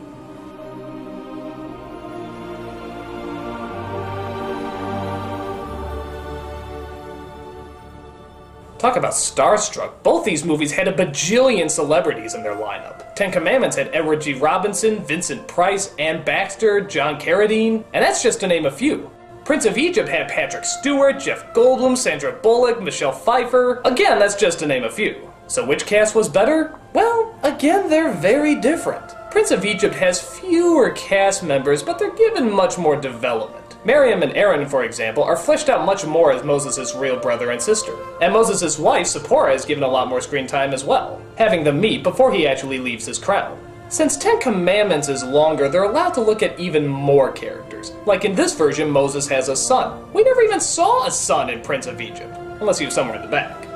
Talk 8.82 8.96
about 8.96 9.12
starstruck. 9.12 10.02
Both 10.02 10.24
these 10.24 10.44
movies 10.44 10.72
had 10.72 10.88
a 10.88 10.92
bajillion 10.92 11.70
celebrities 11.70 12.34
in 12.34 12.42
their 12.42 12.56
lineup. 12.56 13.14
Ten 13.14 13.30
Commandments 13.30 13.76
had 13.76 13.94
Edward 13.94 14.22
G. 14.22 14.34
Robinson, 14.34 15.04
Vincent 15.04 15.46
Price, 15.46 15.94
Anne 16.00 16.24
Baxter, 16.24 16.80
John 16.80 17.20
Carradine, 17.20 17.84
and 17.94 18.04
that's 18.04 18.24
just 18.24 18.40
to 18.40 18.48
name 18.48 18.66
a 18.66 18.70
few. 18.72 19.08
Prince 19.44 19.66
of 19.66 19.78
Egypt 19.78 20.08
had 20.08 20.26
Patrick 20.28 20.64
Stewart, 20.64 21.20
Jeff 21.20 21.54
Goldblum, 21.54 21.96
Sandra 21.96 22.32
Bullock, 22.32 22.82
Michelle 22.82 23.12
Pfeiffer. 23.12 23.82
Again, 23.84 24.18
that's 24.18 24.34
just 24.34 24.58
to 24.58 24.66
name 24.66 24.82
a 24.82 24.90
few. 24.90 25.30
So 25.46 25.64
which 25.64 25.86
cast 25.86 26.16
was 26.16 26.28
better? 26.28 26.76
Well, 26.92 27.38
again, 27.44 27.88
they're 27.88 28.10
very 28.10 28.56
different. 28.56 29.14
Prince 29.30 29.52
of 29.52 29.64
Egypt 29.64 29.94
has 29.94 30.20
fewer 30.20 30.90
cast 30.90 31.44
members, 31.44 31.84
but 31.84 32.00
they're 32.00 32.16
given 32.16 32.50
much 32.50 32.78
more 32.78 32.96
development. 32.96 33.61
Miriam 33.84 34.22
and 34.22 34.36
Aaron, 34.36 34.68
for 34.68 34.84
example, 34.84 35.24
are 35.24 35.36
fleshed 35.36 35.68
out 35.68 35.84
much 35.84 36.06
more 36.06 36.30
as 36.30 36.44
Moses' 36.44 36.94
real 36.94 37.18
brother 37.18 37.50
and 37.50 37.60
sister. 37.60 37.92
And 38.20 38.32
Moses' 38.32 38.78
wife, 38.78 39.08
Zipporah, 39.08 39.54
is 39.54 39.64
given 39.64 39.82
a 39.82 39.88
lot 39.88 40.08
more 40.08 40.20
screen 40.20 40.46
time 40.46 40.72
as 40.72 40.84
well, 40.84 41.20
having 41.36 41.64
them 41.64 41.80
meet 41.80 42.04
before 42.04 42.32
he 42.32 42.46
actually 42.46 42.78
leaves 42.78 43.06
his 43.06 43.18
crown. 43.18 43.58
Since 43.88 44.16
Ten 44.16 44.40
Commandments 44.40 45.08
is 45.08 45.24
longer, 45.24 45.68
they're 45.68 45.82
allowed 45.82 46.14
to 46.14 46.20
look 46.20 46.44
at 46.44 46.58
even 46.60 46.86
more 46.86 47.32
characters. 47.32 47.92
Like 48.06 48.24
in 48.24 48.36
this 48.36 48.54
version, 48.54 48.88
Moses 48.88 49.26
has 49.28 49.48
a 49.48 49.56
son. 49.56 50.10
We 50.12 50.22
never 50.22 50.42
even 50.42 50.60
saw 50.60 51.04
a 51.06 51.10
son 51.10 51.50
in 51.50 51.60
Prince 51.60 51.88
of 51.88 52.00
Egypt, 52.00 52.38
unless 52.60 52.78
he 52.78 52.84
was 52.84 52.94
somewhere 52.94 53.16
in 53.16 53.22
the 53.22 53.28
back. 53.28 53.66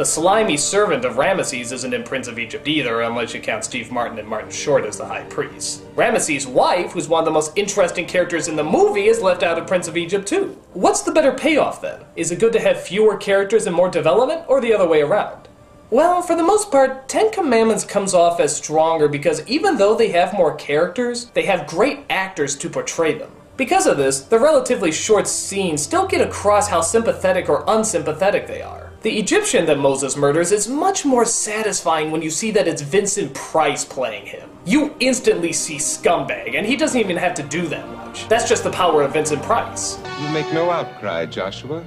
The 0.00 0.06
slimy 0.06 0.56
servant 0.56 1.04
of 1.04 1.16
Ramesses 1.16 1.72
isn't 1.72 1.92
in 1.92 2.04
Prince 2.04 2.26
of 2.26 2.38
Egypt 2.38 2.66
either, 2.66 3.02
unless 3.02 3.34
you 3.34 3.40
count 3.42 3.66
Steve 3.66 3.92
Martin 3.92 4.18
and 4.18 4.26
Martin 4.26 4.50
Short 4.50 4.86
as 4.86 4.96
the 4.96 5.04
high 5.04 5.24
priest. 5.24 5.82
Ramesses' 5.94 6.46
wife, 6.46 6.92
who's 6.92 7.06
one 7.06 7.18
of 7.18 7.26
the 7.26 7.30
most 7.30 7.52
interesting 7.54 8.06
characters 8.06 8.48
in 8.48 8.56
the 8.56 8.64
movie, 8.64 9.08
is 9.08 9.20
left 9.20 9.42
out 9.42 9.58
of 9.58 9.66
Prince 9.66 9.88
of 9.88 9.98
Egypt 9.98 10.26
too. 10.26 10.58
What's 10.72 11.02
the 11.02 11.12
better 11.12 11.32
payoff 11.32 11.82
then? 11.82 12.00
Is 12.16 12.30
it 12.30 12.38
good 12.38 12.54
to 12.54 12.60
have 12.60 12.80
fewer 12.80 13.18
characters 13.18 13.66
and 13.66 13.76
more 13.76 13.90
development, 13.90 14.46
or 14.48 14.62
the 14.62 14.72
other 14.72 14.88
way 14.88 15.02
around? 15.02 15.48
Well, 15.90 16.22
for 16.22 16.34
the 16.34 16.42
most 16.42 16.70
part, 16.70 17.06
Ten 17.06 17.30
Commandments 17.30 17.84
comes 17.84 18.14
off 18.14 18.40
as 18.40 18.56
stronger 18.56 19.06
because 19.06 19.46
even 19.46 19.76
though 19.76 19.94
they 19.94 20.08
have 20.12 20.32
more 20.32 20.54
characters, 20.54 21.26
they 21.34 21.42
have 21.42 21.66
great 21.66 22.06
actors 22.08 22.56
to 22.56 22.70
portray 22.70 23.18
them. 23.18 23.32
Because 23.58 23.86
of 23.86 23.98
this, 23.98 24.20
the 24.20 24.38
relatively 24.38 24.92
short 24.92 25.28
scenes 25.28 25.82
still 25.82 26.06
get 26.06 26.26
across 26.26 26.68
how 26.68 26.80
sympathetic 26.80 27.50
or 27.50 27.64
unsympathetic 27.68 28.46
they 28.46 28.62
are. 28.62 28.89
The 29.02 29.18
Egyptian 29.18 29.64
that 29.64 29.78
Moses 29.78 30.14
murders 30.14 30.52
is 30.52 30.68
much 30.68 31.06
more 31.06 31.24
satisfying 31.24 32.10
when 32.10 32.20
you 32.20 32.28
see 32.28 32.50
that 32.50 32.68
it's 32.68 32.82
Vincent 32.82 33.32
Price 33.32 33.82
playing 33.82 34.26
him. 34.26 34.50
You 34.66 34.94
instantly 35.00 35.54
see 35.54 35.76
scumbag, 35.76 36.54
and 36.54 36.66
he 36.66 36.76
doesn't 36.76 37.00
even 37.00 37.16
have 37.16 37.32
to 37.36 37.42
do 37.42 37.66
that 37.68 37.88
much. 37.88 38.28
That's 38.28 38.46
just 38.46 38.62
the 38.62 38.70
power 38.70 39.00
of 39.00 39.14
Vincent 39.14 39.42
Price. 39.42 39.98
You 40.20 40.28
make 40.34 40.52
no 40.52 40.70
outcry, 40.70 41.24
Joshua. 41.24 41.82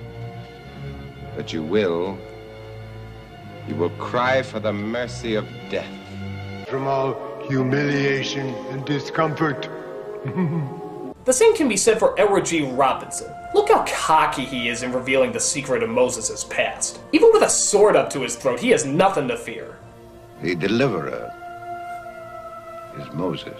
But 1.35 1.53
you 1.53 1.61
will. 1.61 2.17
You 3.67 3.75
will 3.75 3.91
cry 3.91 4.41
for 4.41 4.59
the 4.59 4.73
mercy 4.73 5.35
of 5.35 5.47
death. 5.69 5.93
From 6.67 6.87
all 6.87 7.45
humiliation 7.47 8.47
and 8.71 8.83
discomfort. 8.85 9.69
The 11.25 11.31
same 11.33 11.55
can 11.55 11.69
be 11.69 11.77
said 11.77 11.99
for 11.99 12.19
Edward 12.19 12.45
G. 12.45 12.69
Robinson. 12.69 13.33
Look 13.53 13.69
how 13.69 13.85
cocky 13.87 14.43
he 14.43 14.67
is 14.67 14.83
in 14.83 14.91
revealing 14.91 15.31
the 15.31 15.39
secret 15.39 15.81
of 15.81 15.89
Moses' 15.89 16.43
past. 16.43 16.99
Even 17.13 17.29
with 17.31 17.43
a 17.43 17.49
sword 17.49 17.95
up 17.95 18.09
to 18.09 18.21
his 18.21 18.35
throat, 18.35 18.59
he 18.59 18.71
has 18.71 18.85
nothing 18.85 19.29
to 19.29 19.37
fear. 19.37 19.77
The 20.41 20.55
deliverer 20.55 21.31
is 22.99 23.13
Moses. 23.13 23.59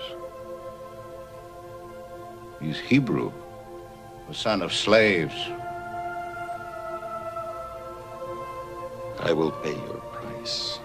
He's 2.59 2.79
Hebrew, 2.79 3.31
the 4.27 4.33
son 4.33 4.61
of 4.61 4.73
slaves. 4.73 5.35
I 9.19 9.31
will 9.31 9.51
pay 9.51 9.71
your 9.73 10.01
price. 10.11 10.79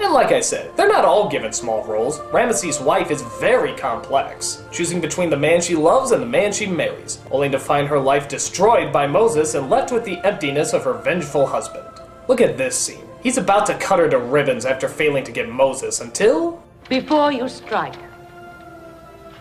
And 0.00 0.14
like 0.14 0.30
I 0.30 0.40
said, 0.40 0.76
they're 0.76 0.88
not 0.88 1.04
all 1.04 1.28
given 1.28 1.52
small 1.52 1.84
roles. 1.84 2.20
Ramesses' 2.32 2.82
wife 2.82 3.10
is 3.10 3.22
very 3.40 3.74
complex, 3.74 4.62
choosing 4.70 5.00
between 5.00 5.28
the 5.28 5.36
man 5.36 5.60
she 5.60 5.74
loves 5.74 6.12
and 6.12 6.22
the 6.22 6.26
man 6.26 6.52
she 6.52 6.66
marries, 6.66 7.20
only 7.32 7.48
to 7.50 7.58
find 7.58 7.88
her 7.88 7.98
life 7.98 8.28
destroyed 8.28 8.92
by 8.92 9.08
Moses 9.08 9.54
and 9.54 9.68
left 9.68 9.90
with 9.90 10.04
the 10.04 10.18
emptiness 10.24 10.72
of 10.72 10.84
her 10.84 10.94
vengeful 10.94 11.46
husband. 11.46 11.84
Look 12.28 12.40
at 12.40 12.56
this 12.56 12.78
scene. 12.78 13.08
He's 13.22 13.38
about 13.38 13.66
to 13.66 13.74
cut 13.78 13.98
her 13.98 14.08
to 14.08 14.18
ribbons 14.18 14.64
after 14.64 14.88
failing 14.88 15.24
to 15.24 15.32
get 15.32 15.48
Moses 15.48 16.00
until. 16.00 16.62
Before 16.88 17.32
you 17.32 17.48
strike, 17.48 17.96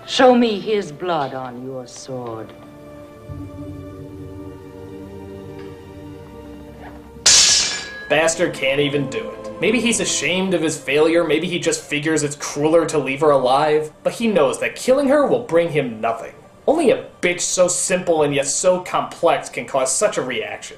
show 0.07 0.33
me 0.33 0.59
his 0.59 0.91
blood 0.91 1.35
on 1.35 1.63
your 1.63 1.85
sword. 1.85 2.51
Bastard 8.09 8.53
can't 8.55 8.79
even 8.79 9.09
do 9.09 9.29
it. 9.29 9.46
Maybe 9.59 9.79
he's 9.79 9.99
ashamed 9.99 10.53
of 10.53 10.61
his 10.61 10.77
failure, 10.77 11.23
maybe 11.23 11.47
he 11.47 11.57
just 11.57 11.81
figures 11.81 12.21
it's 12.21 12.35
crueler 12.35 12.85
to 12.85 12.99
leave 12.99 13.21
her 13.21 13.31
alive, 13.31 13.91
but 14.03 14.13
he 14.13 14.27
knows 14.27 14.59
that 14.59 14.75
killing 14.75 15.07
her 15.07 15.25
will 15.25 15.43
bring 15.43 15.71
him 15.71 15.99
nothing. 15.99 16.35
Only 16.67 16.91
a 16.91 17.09
bitch 17.21 17.41
so 17.41 17.67
simple 17.67 18.21
and 18.21 18.35
yet 18.35 18.45
so 18.45 18.81
complex 18.81 19.49
can 19.49 19.65
cause 19.65 19.91
such 19.91 20.17
a 20.17 20.21
reaction. 20.21 20.77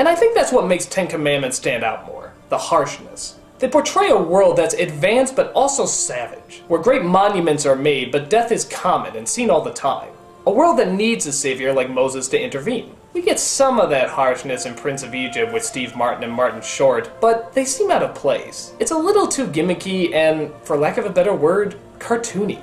And 0.00 0.08
I 0.08 0.16
think 0.16 0.34
that's 0.34 0.52
what 0.52 0.66
makes 0.66 0.86
Ten 0.86 1.06
Commandments 1.06 1.56
stand 1.56 1.84
out 1.84 2.06
more 2.06 2.32
the 2.48 2.58
harshness. 2.58 3.38
They 3.60 3.68
portray 3.68 4.10
a 4.10 4.20
world 4.20 4.56
that's 4.56 4.74
advanced 4.74 5.36
but 5.36 5.52
also 5.52 5.86
savage, 5.86 6.62
where 6.66 6.82
great 6.82 7.04
monuments 7.04 7.64
are 7.64 7.76
made 7.76 8.10
but 8.10 8.28
death 8.28 8.50
is 8.50 8.64
common 8.64 9.16
and 9.16 9.28
seen 9.28 9.50
all 9.50 9.62
the 9.62 9.72
time. 9.72 10.10
A 10.46 10.50
world 10.50 10.78
that 10.80 10.92
needs 10.92 11.26
a 11.26 11.32
savior 11.32 11.72
like 11.72 11.90
Moses 11.90 12.26
to 12.28 12.40
intervene. 12.40 12.92
We 13.16 13.22
get 13.22 13.40
some 13.40 13.80
of 13.80 13.88
that 13.88 14.10
harshness 14.10 14.66
in 14.66 14.74
Prince 14.74 15.02
of 15.02 15.14
Egypt 15.14 15.50
with 15.50 15.64
Steve 15.64 15.96
Martin 15.96 16.22
and 16.22 16.30
Martin 16.30 16.60
Short, 16.60 17.10
but 17.18 17.50
they 17.54 17.64
seem 17.64 17.90
out 17.90 18.02
of 18.02 18.14
place. 18.14 18.74
It's 18.78 18.90
a 18.90 18.98
little 18.98 19.26
too 19.26 19.46
gimmicky 19.46 20.12
and, 20.12 20.52
for 20.64 20.76
lack 20.76 20.98
of 20.98 21.06
a 21.06 21.10
better 21.10 21.32
word, 21.32 21.76
cartoony. 21.98 22.60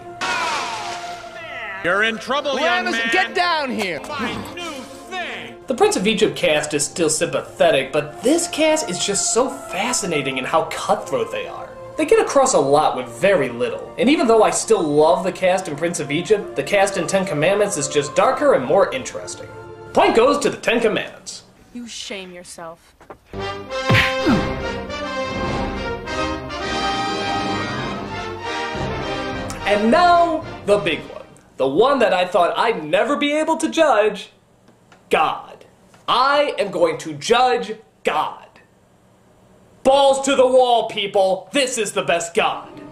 You're 1.84 2.04
in 2.04 2.20
trouble, 2.20 2.60
young 2.60 2.86
man. 2.86 3.10
Get 3.12 3.34
down 3.34 3.72
here. 3.72 3.98
The 5.66 5.74
Prince 5.76 5.96
of 5.96 6.06
Egypt 6.06 6.36
cast 6.36 6.76
is 6.76 6.86
still 6.86 7.10
sympathetic, 7.10 7.92
but 7.92 8.22
this 8.22 8.48
cast 8.50 8.92
is 8.92 9.04
just 9.04 9.34
so 9.34 9.50
fascinating 9.50 10.38
in 10.38 10.46
how 10.46 10.66
cutthroat 10.66 11.32
they 11.32 11.48
are. 11.48 11.68
They 11.98 12.06
get 12.06 12.20
across 12.20 12.54
a 12.54 12.60
lot 12.60 12.96
with 12.96 13.08
very 13.08 13.50
little, 13.50 13.92
and 13.98 14.08
even 14.08 14.28
though 14.28 14.44
I 14.44 14.52
still 14.52 14.84
love 14.84 15.24
the 15.24 15.32
cast 15.32 15.68
in 15.68 15.76
Prince 15.76 16.00
of 16.00 16.12
Egypt, 16.12 16.56
the 16.56 16.62
cast 16.62 16.98
in 16.98 17.08
Ten 17.08 17.26
Commandments 17.26 17.78
is 17.78 17.88
just 17.88 18.16
darker 18.16 18.54
and 18.54 18.64
more 18.64 18.94
interesting. 18.94 19.50
Point 19.94 20.16
goes 20.16 20.40
to 20.40 20.50
the 20.50 20.58
Ten 20.58 20.80
Commandments. 20.80 21.44
You 21.72 21.88
shame 21.88 22.32
yourself. 22.32 22.96
And 29.66 29.92
now, 29.92 30.44
the 30.66 30.80
big 30.80 31.00
one. 31.12 31.28
The 31.58 31.68
one 31.68 32.00
that 32.00 32.12
I 32.12 32.26
thought 32.26 32.58
I'd 32.58 32.84
never 32.84 33.16
be 33.16 33.34
able 33.34 33.56
to 33.58 33.70
judge 33.70 34.32
God. 35.12 35.66
I 36.08 36.56
am 36.58 36.72
going 36.72 36.98
to 36.98 37.14
judge 37.14 37.74
God. 38.04 38.48
Balls 39.84 40.26
to 40.26 40.36
the 40.36 40.48
wall, 40.48 40.90
people. 40.90 41.50
This 41.54 41.78
is 41.78 41.92
the 41.92 42.04
best 42.04 42.34
God. 42.34 42.83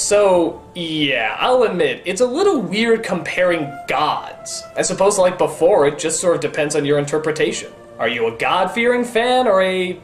So, 0.00 0.62
yeah, 0.74 1.36
I'll 1.38 1.64
admit, 1.64 2.00
it's 2.06 2.22
a 2.22 2.26
little 2.26 2.58
weird 2.58 3.02
comparing 3.02 3.70
gods. 3.86 4.62
I 4.74 4.80
suppose, 4.80 5.18
like 5.18 5.36
before, 5.36 5.86
it 5.86 5.98
just 5.98 6.20
sort 6.20 6.36
of 6.36 6.40
depends 6.40 6.74
on 6.74 6.86
your 6.86 6.98
interpretation. 6.98 7.70
Are 7.98 8.08
you 8.08 8.26
a 8.26 8.38
God 8.38 8.68
fearing 8.68 9.04
fan 9.04 9.46
or 9.46 9.60
a 9.60 10.00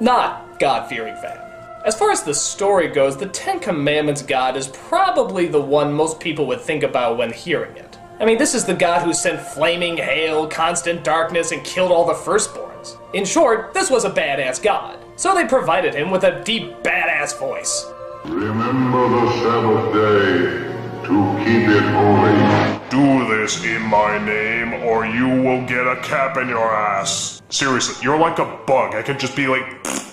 not 0.00 0.60
God 0.60 0.86
fearing 0.86 1.16
fan? 1.16 1.38
As 1.86 1.98
far 1.98 2.10
as 2.10 2.22
the 2.22 2.34
story 2.34 2.88
goes, 2.88 3.16
the 3.16 3.26
Ten 3.26 3.58
Commandments 3.58 4.20
God 4.20 4.54
is 4.54 4.68
probably 4.68 5.48
the 5.48 5.62
one 5.62 5.94
most 5.94 6.20
people 6.20 6.46
would 6.48 6.60
think 6.60 6.82
about 6.82 7.16
when 7.16 7.32
hearing 7.32 7.74
it. 7.78 7.98
I 8.20 8.26
mean, 8.26 8.36
this 8.36 8.54
is 8.54 8.66
the 8.66 8.74
God 8.74 9.00
who 9.00 9.14
sent 9.14 9.40
flaming 9.40 9.96
hail, 9.96 10.46
constant 10.46 11.04
darkness, 11.04 11.52
and 11.52 11.64
killed 11.64 11.90
all 11.90 12.06
the 12.06 12.12
firstborns. 12.12 12.98
In 13.14 13.24
short, 13.24 13.72
this 13.72 13.90
was 13.90 14.04
a 14.04 14.10
badass 14.10 14.62
God. 14.62 14.98
So 15.16 15.34
they 15.34 15.46
provided 15.46 15.94
him 15.94 16.10
with 16.10 16.24
a 16.24 16.44
deep, 16.44 16.70
badass 16.82 17.38
voice. 17.38 17.86
Remember 18.24 19.08
the 19.08 19.32
Sabbath 19.32 19.94
day 19.94 21.06
to 21.06 21.44
keep 21.44 21.68
it 21.68 21.82
holy. 21.82 22.78
Do 22.88 23.36
this 23.36 23.64
in 23.64 23.82
my 23.82 24.24
name, 24.24 24.74
or 24.84 25.04
you 25.04 25.26
will 25.26 25.66
get 25.66 25.88
a 25.88 25.96
cap 26.02 26.36
in 26.36 26.48
your 26.48 26.72
ass. 26.72 27.42
Seriously, 27.48 27.96
you're 28.00 28.18
like 28.18 28.38
a 28.38 28.44
bug. 28.64 28.94
I 28.94 29.02
can 29.02 29.18
just 29.18 29.34
be 29.34 29.48
like, 29.48 29.64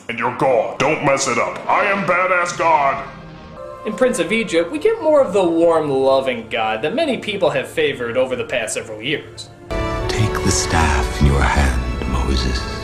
and 0.09 0.17
you're 0.17 0.35
gone. 0.37 0.77
Don't 0.79 1.05
mess 1.05 1.27
it 1.27 1.37
up. 1.37 1.59
I 1.69 1.85
am 1.85 2.07
badass 2.07 2.57
God. 2.57 3.07
In 3.85 3.93
Prince 3.93 4.17
of 4.17 4.31
Egypt, 4.31 4.71
we 4.71 4.79
get 4.79 4.99
more 5.03 5.21
of 5.21 5.31
the 5.31 5.47
warm, 5.47 5.87
loving 5.91 6.49
God 6.49 6.81
that 6.81 6.95
many 6.95 7.19
people 7.19 7.51
have 7.51 7.67
favored 7.69 8.17
over 8.17 8.35
the 8.35 8.43
past 8.43 8.73
several 8.73 9.03
years. 9.03 9.49
Take 10.07 10.33
the 10.33 10.51
staff 10.51 11.21
in 11.21 11.27
your 11.27 11.41
hand, 11.41 12.11
Moses. 12.11 12.78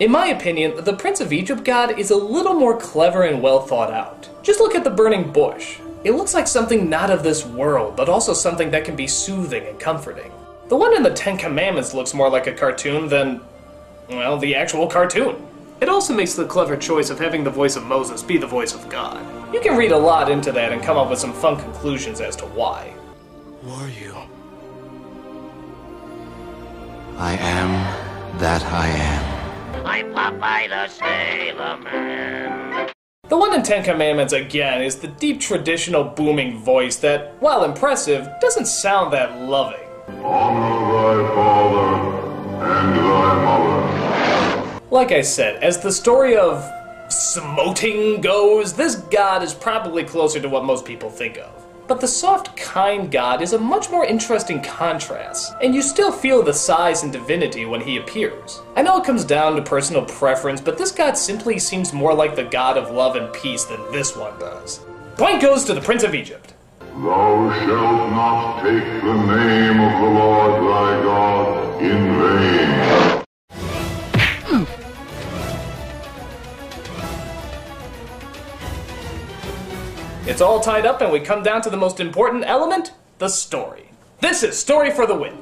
In 0.00 0.12
my 0.12 0.28
opinion, 0.28 0.84
the 0.84 0.94
Prince 0.94 1.20
of 1.20 1.32
Egypt 1.32 1.64
God 1.64 1.98
is 1.98 2.12
a 2.12 2.16
little 2.16 2.54
more 2.54 2.78
clever 2.78 3.24
and 3.24 3.42
well 3.42 3.60
thought 3.60 3.92
out. 3.92 4.28
Just 4.44 4.60
look 4.60 4.76
at 4.76 4.84
the 4.84 4.90
burning 4.90 5.32
bush. 5.32 5.80
It 6.04 6.12
looks 6.12 6.34
like 6.34 6.46
something 6.46 6.88
not 6.88 7.10
of 7.10 7.24
this 7.24 7.44
world, 7.44 7.96
but 7.96 8.08
also 8.08 8.32
something 8.32 8.70
that 8.70 8.84
can 8.84 8.94
be 8.94 9.08
soothing 9.08 9.66
and 9.66 9.80
comforting. 9.80 10.30
The 10.68 10.76
one 10.76 10.94
in 10.94 11.02
the 11.02 11.12
Ten 11.12 11.36
Commandments 11.36 11.94
looks 11.94 12.14
more 12.14 12.30
like 12.30 12.46
a 12.46 12.52
cartoon 12.52 13.08
than, 13.08 13.40
well, 14.08 14.38
the 14.38 14.54
actual 14.54 14.86
cartoon. 14.86 15.44
It 15.80 15.88
also 15.88 16.14
makes 16.14 16.34
the 16.34 16.46
clever 16.46 16.76
choice 16.76 17.10
of 17.10 17.18
having 17.18 17.42
the 17.42 17.50
voice 17.50 17.74
of 17.74 17.84
Moses 17.84 18.22
be 18.22 18.38
the 18.38 18.46
voice 18.46 18.74
of 18.74 18.88
God. 18.88 19.20
You 19.52 19.60
can 19.60 19.76
read 19.76 19.90
a 19.90 19.98
lot 19.98 20.30
into 20.30 20.52
that 20.52 20.72
and 20.72 20.80
come 20.80 20.96
up 20.96 21.10
with 21.10 21.18
some 21.18 21.32
fun 21.32 21.56
conclusions 21.56 22.20
as 22.20 22.36
to 22.36 22.44
why. 22.46 22.94
Who 23.62 23.70
are 23.72 23.88
you? 23.88 24.14
I 27.16 27.32
am 27.34 28.38
that 28.38 28.62
I 28.64 28.86
am. 28.86 29.27
I'm 29.98 30.14
Popeye 30.14 30.68
the 30.68 30.86
Sailor 30.86 31.76
Man. 31.78 32.88
The 33.28 33.36
one 33.36 33.52
in 33.52 33.64
Ten 33.64 33.82
Commandments, 33.82 34.32
again, 34.32 34.80
is 34.80 34.94
the 34.94 35.08
deep 35.08 35.40
traditional 35.40 36.04
booming 36.04 36.60
voice 36.60 36.94
that, 36.98 37.34
while 37.40 37.64
impressive, 37.64 38.28
doesn't 38.40 38.66
sound 38.66 39.12
that 39.12 39.40
loving. 39.40 39.84
Honor 40.22 40.92
thy 40.92 41.34
father 41.34 42.64
and 42.64 42.96
thy 42.96 43.44
mother. 43.44 44.80
Like 44.92 45.10
I 45.10 45.20
said, 45.20 45.60
as 45.64 45.80
the 45.80 45.90
story 45.90 46.36
of 46.36 46.64
smoting 47.08 48.20
goes, 48.20 48.74
this 48.74 48.94
god 48.94 49.42
is 49.42 49.52
probably 49.52 50.04
closer 50.04 50.38
to 50.38 50.48
what 50.48 50.64
most 50.64 50.84
people 50.84 51.10
think 51.10 51.38
of. 51.38 51.57
But 51.88 52.02
the 52.02 52.06
soft, 52.06 52.54
kind 52.54 53.10
god 53.10 53.40
is 53.40 53.54
a 53.54 53.58
much 53.58 53.90
more 53.90 54.04
interesting 54.04 54.62
contrast, 54.62 55.54
and 55.62 55.74
you 55.74 55.80
still 55.80 56.12
feel 56.12 56.42
the 56.42 56.52
size 56.52 57.02
and 57.02 57.10
divinity 57.10 57.64
when 57.64 57.80
he 57.80 57.96
appears. 57.96 58.60
I 58.76 58.82
know 58.82 58.98
it 58.98 59.06
comes 59.06 59.24
down 59.24 59.56
to 59.56 59.62
personal 59.62 60.04
preference, 60.04 60.60
but 60.60 60.76
this 60.76 60.92
god 60.92 61.16
simply 61.16 61.58
seems 61.58 61.94
more 61.94 62.12
like 62.12 62.36
the 62.36 62.44
god 62.44 62.76
of 62.76 62.90
love 62.90 63.16
and 63.16 63.32
peace 63.32 63.64
than 63.64 63.80
this 63.90 64.14
one 64.14 64.38
does. 64.38 64.80
Point 65.16 65.40
goes 65.40 65.64
to 65.64 65.72
the 65.72 65.80
Prince 65.80 66.02
of 66.02 66.14
Egypt. 66.14 66.52
Thou 66.80 67.54
shalt 67.64 68.10
not 68.10 68.62
take 68.62 68.84
the 68.84 69.14
name 69.14 69.80
of 69.80 70.00
the 70.02 70.10
Lord 70.10 70.62
thy 70.62 71.02
God 71.02 71.82
in 71.82 72.18
vain. 72.20 73.17
It's 80.38 80.42
all 80.44 80.60
tied 80.60 80.86
up 80.86 81.00
and 81.00 81.10
we 81.10 81.18
come 81.18 81.42
down 81.42 81.60
to 81.60 81.68
the 81.68 81.76
most 81.76 81.98
important 81.98 82.44
element 82.46 82.92
the 83.18 83.28
story. 83.28 83.90
This 84.20 84.44
is 84.44 84.56
Story 84.56 84.92
for 84.92 85.04
the 85.04 85.16
Win. 85.16 85.36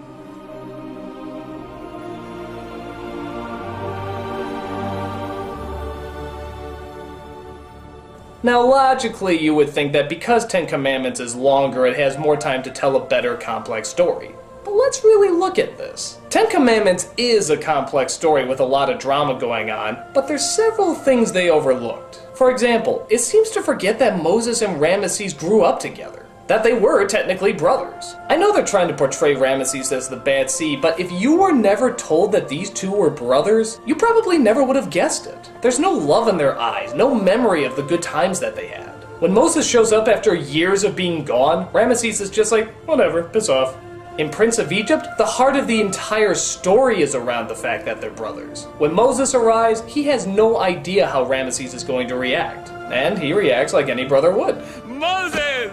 Now, 8.43 8.67
logically, 8.67 9.39
you 9.39 9.55
would 9.55 9.69
think 9.69 9.93
that 9.93 10.09
because 10.09 10.47
Ten 10.47 10.67
Commandments 10.67 11.21
is 11.21 11.37
longer, 11.37 11.85
it 11.85 11.99
has 11.99 12.17
more 12.17 12.39
time 12.39 12.63
to 12.63 12.71
tell 12.71 12.97
a 12.97 13.07
better, 13.07 13.37
complex 13.37 13.91
story. 13.91 14.35
But 14.67 14.75
let's 14.75 15.05
really 15.05 15.31
look 15.31 15.61
at 15.61 15.79
this. 15.79 16.19
Ten 16.29 16.51
Commandments 16.51 17.09
is 17.17 17.51
a 17.51 17.57
complex 17.57 18.13
story 18.13 18.45
with 18.45 18.59
a 18.59 18.65
lot 18.65 18.91
of 18.91 18.99
drama 18.99 19.39
going 19.39 19.71
on, 19.71 19.97
but 20.13 20.27
there's 20.27 20.45
several 20.45 20.93
things 20.93 21.31
they 21.31 21.51
overlooked. 21.51 22.21
For 22.35 22.51
example, 22.51 23.07
it 23.09 23.21
seems 23.21 23.51
to 23.51 23.63
forget 23.63 24.01
that 24.01 24.21
Moses 24.21 24.63
and 24.63 24.81
Ramesses 24.81 25.39
grew 25.39 25.63
up 25.63 25.79
together 25.79 26.27
that 26.49 26.63
they 26.65 26.73
were 26.73 27.07
technically 27.07 27.53
brothers. 27.53 28.15
I 28.29 28.37
know 28.37 28.53
they're 28.53 28.65
trying 28.65 28.87
to 28.87 28.95
portray 28.95 29.35
Ramesses 29.35 29.91
as 29.91 30.09
the 30.09 30.17
bad 30.17 30.49
seed, 30.49 30.81
but 30.81 30.99
if 30.99 31.11
you 31.11 31.37
were 31.37 31.53
never 31.53 31.93
told 31.93 32.31
that 32.33 32.49
these 32.49 32.71
two 32.71 32.93
were 32.93 33.11
brothers, 33.11 33.81
you 33.85 33.97
probably 33.97 34.39
never 34.39 34.63
would 34.63 34.77
have 34.77 34.91
guessed 34.91 35.27
it. 35.27 35.51
There's 35.61 35.81
no 35.81 35.93
love 35.93 36.29
in 36.29 36.37
their 36.37 36.57
eyes, 36.59 36.95
no 36.95 37.13
memory 37.13 37.65
of 37.65 37.75
the 37.75 37.83
good 37.83 38.03
times 38.03 38.39
that 38.41 38.55
they 38.55 38.69
had. 38.69 38.93
When 39.21 39.33
Moses 39.33 39.69
shows 39.69 39.93
up 39.93 40.07
after 40.07 40.35
years 40.35 40.85
of 40.85 40.95
being 40.95 41.25
gone, 41.25 41.67
Ramesses 41.73 42.21
is 42.21 42.31
just 42.31 42.53
like, 42.53 42.71
whatever, 42.87 43.25
piss 43.25 43.49
off. 43.49 43.77
In 44.19 44.31
Prince 44.31 44.57
of 44.57 44.73
Egypt, 44.73 45.07
the 45.19 45.27
heart 45.27 45.57
of 45.57 45.67
the 45.67 45.79
entire 45.79 46.35
story 46.35 47.03
is 47.03 47.15
around 47.15 47.49
the 47.49 47.55
fact 47.55 47.85
that 47.85 48.01
they're 48.01 48.11
brothers. 48.11 48.65
When 48.79 48.95
Moses 48.95 49.35
arrives, 49.35 49.83
he 49.83 50.05
has 50.05 50.27
no 50.27 50.59
idea 50.59 51.07
how 51.07 51.27
Ramesses 51.27 51.75
is 51.75 51.85
going 51.85 52.09
to 52.09 52.17
react. 52.17 52.71
And 52.91 53.19
he 53.19 53.35
reacts 53.35 53.75
like 53.75 53.91
any 53.91 54.07
brother 54.07 54.33
would. 54.33 54.57
Moses! 54.87 55.71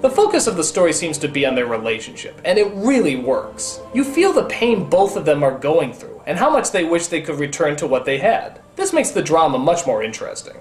The 0.00 0.10
focus 0.10 0.46
of 0.46 0.56
the 0.56 0.64
story 0.64 0.94
seems 0.94 1.18
to 1.18 1.28
be 1.28 1.44
on 1.44 1.54
their 1.54 1.66
relationship, 1.66 2.40
and 2.46 2.58
it 2.58 2.72
really 2.72 3.16
works. 3.16 3.80
You 3.92 4.04
feel 4.04 4.32
the 4.32 4.44
pain 4.44 4.88
both 4.88 5.16
of 5.16 5.26
them 5.26 5.42
are 5.42 5.58
going 5.58 5.92
through, 5.92 6.22
and 6.24 6.38
how 6.38 6.48
much 6.48 6.70
they 6.70 6.84
wish 6.84 7.08
they 7.08 7.20
could 7.20 7.38
return 7.38 7.76
to 7.76 7.86
what 7.86 8.06
they 8.06 8.16
had. 8.18 8.62
This 8.76 8.94
makes 8.94 9.10
the 9.10 9.22
drama 9.22 9.58
much 9.58 9.86
more 9.86 10.02
interesting. 10.02 10.56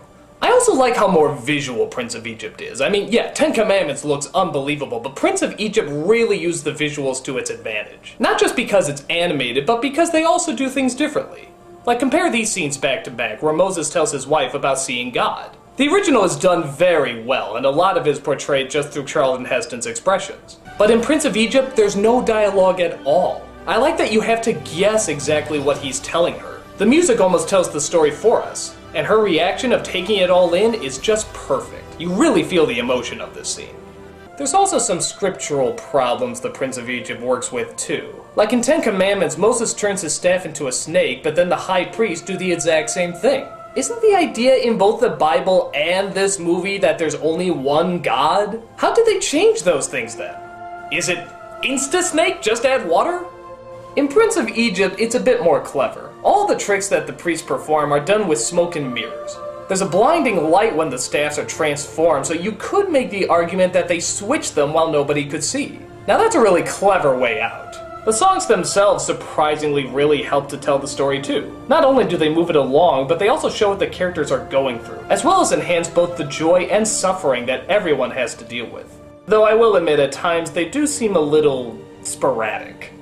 I 0.46 0.52
also 0.52 0.76
like 0.76 0.96
how 0.96 1.08
more 1.08 1.34
visual 1.34 1.88
Prince 1.88 2.14
of 2.14 2.28
Egypt 2.28 2.62
is. 2.62 2.80
I 2.80 2.88
mean, 2.88 3.12
yeah, 3.12 3.32
Ten 3.32 3.52
Commandments 3.52 4.06
looks 4.06 4.30
unbelievable, 4.36 5.00
but 5.00 5.16
Prince 5.16 5.42
of 5.42 5.56
Egypt 5.58 5.90
really 5.90 6.38
used 6.38 6.64
the 6.64 6.72
visuals 6.72 7.24
to 7.24 7.40
its 7.40 7.50
advantage. 7.50 8.16
Not 8.20 8.40
just 8.40 8.56
because 8.56 8.88
it's 8.88 9.04
animated, 9.10 9.66
but 9.66 9.82
because 9.82 10.12
they 10.12 10.24
also 10.24 10.56
do 10.56 10.70
things 10.70 10.94
differently. 10.94 11.50
Like, 11.88 11.98
compare 11.98 12.32
these 12.32 12.52
scenes 12.52 12.78
back 12.78 13.04
to 13.06 13.12
back, 13.12 13.42
where 13.42 13.54
Moses 13.54 13.90
tells 13.90 14.12
his 14.12 14.28
wife 14.28 14.54
about 14.54 14.78
seeing 14.78 15.10
God. 15.10 15.50
The 15.78 15.88
original 15.88 16.26
is 16.26 16.36
done 16.36 16.72
very 16.72 17.24
well, 17.24 17.56
and 17.56 17.66
a 17.66 17.72
lot 17.72 17.98
of 17.98 18.06
it 18.06 18.12
is 18.12 18.20
portrayed 18.20 18.70
just 18.70 18.92
through 18.92 19.06
Charlton 19.06 19.46
Heston's 19.46 19.88
expressions. 19.88 20.60
But 20.78 20.92
in 20.92 21.02
Prince 21.02 21.26
of 21.26 21.36
Egypt, 21.36 21.76
there's 21.76 21.96
no 21.96 22.24
dialogue 22.24 22.82
at 22.82 23.04
all. 23.04 23.42
I 23.66 23.78
like 23.78 23.98
that 23.98 24.14
you 24.14 24.22
have 24.22 24.44
to 24.44 24.54
guess 24.54 25.08
exactly 25.08 25.58
what 25.58 25.80
he's 25.80 26.02
telling 26.02 26.36
her. 26.36 26.62
The 26.78 26.86
music 26.86 27.20
almost 27.20 27.50
tells 27.50 27.72
the 27.72 27.82
story 27.82 28.12
for 28.12 28.44
us, 28.44 28.75
and 28.96 29.06
her 29.06 29.20
reaction 29.20 29.74
of 29.74 29.84
taking 29.84 30.18
it 30.18 30.30
all 30.30 30.54
in 30.54 30.74
is 30.74 30.98
just 30.98 31.32
perfect. 31.34 32.00
You 32.00 32.14
really 32.14 32.44
feel 32.44 32.66
the 32.66 32.80
emotion 32.80 33.22
of 33.22 33.34
this 33.36 33.54
scene. 33.54 33.76
There's 34.38 34.54
also 34.54 34.80
some 34.80 35.00
scriptural 35.00 35.74
problems 35.74 36.42
the 36.42 36.50
Prince 36.50 36.78
of 36.78 36.90
Egypt 36.90 37.22
works 37.22 37.52
with 37.52 37.76
too. 37.78 38.22
Like 38.36 38.52
in 38.52 38.62
Ten 38.62 38.82
Commandments, 38.82 39.38
Moses 39.38 39.74
turns 39.74 40.02
his 40.02 40.14
staff 40.14 40.46
into 40.46 40.68
a 40.68 40.72
snake, 40.72 41.24
but 41.24 41.36
then 41.36 41.48
the 41.50 41.56
high 41.56 41.86
priest 41.86 42.26
do 42.26 42.36
the 42.36 42.52
exact 42.52 42.90
same 42.90 43.14
thing. 43.14 43.46
Isn't 43.76 44.02
the 44.02 44.16
idea 44.16 44.56
in 44.56 44.78
both 44.78 45.02
the 45.02 45.10
Bible 45.10 45.72
and 45.76 46.14
this 46.14 46.40
movie 46.40 46.78
that 46.78 46.98
there's 46.98 47.16
only 47.16 47.52
one 47.52 48.02
God? 48.02 48.62
How 48.78 48.94
did 48.94 49.06
they 49.06 49.20
change 49.20 49.64
those 49.64 49.88
things 49.88 50.16
then? 50.16 50.36
Is 50.92 51.10
it 51.10 51.28
Insta 51.64 52.02
Snake, 52.02 52.42
just 52.42 52.66
add 52.66 52.88
water? 52.88 53.26
In 53.96 54.08
Prince 54.10 54.36
of 54.36 54.50
Egypt, 54.50 54.98
it's 55.00 55.16
a 55.16 55.20
bit 55.20 55.44
more 55.44 55.62
clever. 55.62 56.05
All 56.26 56.48
the 56.48 56.58
tricks 56.58 56.88
that 56.88 57.06
the 57.06 57.14
priests 57.14 57.46
perform 57.46 57.94
are 57.94 58.04
done 58.04 58.28
with 58.28 58.40
smoke 58.42 58.76
and 58.76 58.92
mirrors. 58.92 59.38
There's 59.68 59.82
a 59.82 59.86
blinding 59.86 60.50
light 60.50 60.76
when 60.76 60.90
the 60.90 60.98
staffs 60.98 61.38
are 61.38 61.46
transformed, 61.46 62.26
so 62.26 62.34
you 62.34 62.54
could 62.54 62.92
make 62.92 63.12
the 63.12 63.28
argument 63.28 63.74
that 63.74 63.88
they 63.88 64.00
switched 64.00 64.56
them 64.56 64.74
while 64.74 64.92
nobody 64.92 65.28
could 65.28 65.44
see. 65.44 65.80
Now 66.08 66.18
that's 66.18 66.34
a 66.34 66.42
really 66.42 66.64
clever 66.64 67.16
way 67.16 67.42
out. 67.42 68.06
The 68.06 68.12
songs 68.12 68.48
themselves 68.48 69.06
surprisingly 69.06 69.86
really 69.86 70.24
help 70.24 70.50
to 70.50 70.58
tell 70.58 70.80
the 70.80 70.88
story 70.88 71.22
too. 71.22 71.56
Not 71.68 71.86
only 71.86 72.08
do 72.08 72.18
they 72.18 72.34
move 72.34 72.50
it 72.50 72.56
along, 72.56 73.08
but 73.08 73.20
they 73.20 73.28
also 73.28 73.48
show 73.48 73.70
what 73.70 73.78
the 73.78 73.86
characters 73.86 74.32
are 74.32 74.50
going 74.50 74.80
through, 74.80 75.06
as 75.12 75.24
well 75.24 75.42
as 75.42 75.52
enhance 75.52 75.88
both 75.88 76.18
the 76.18 76.24
joy 76.24 76.62
and 76.64 76.88
suffering 76.88 77.46
that 77.46 77.68
everyone 77.70 78.10
has 78.10 78.34
to 78.34 78.46
deal 78.46 78.66
with. 78.66 78.92
Though 79.28 79.44
I 79.44 79.54
will 79.54 79.76
admit 79.76 80.00
at 80.00 80.12
times 80.12 80.50
they 80.50 80.66
do 80.66 80.88
seem 80.88 81.16
a 81.16 81.20
little 81.20 81.80
sporadic. 82.02 82.95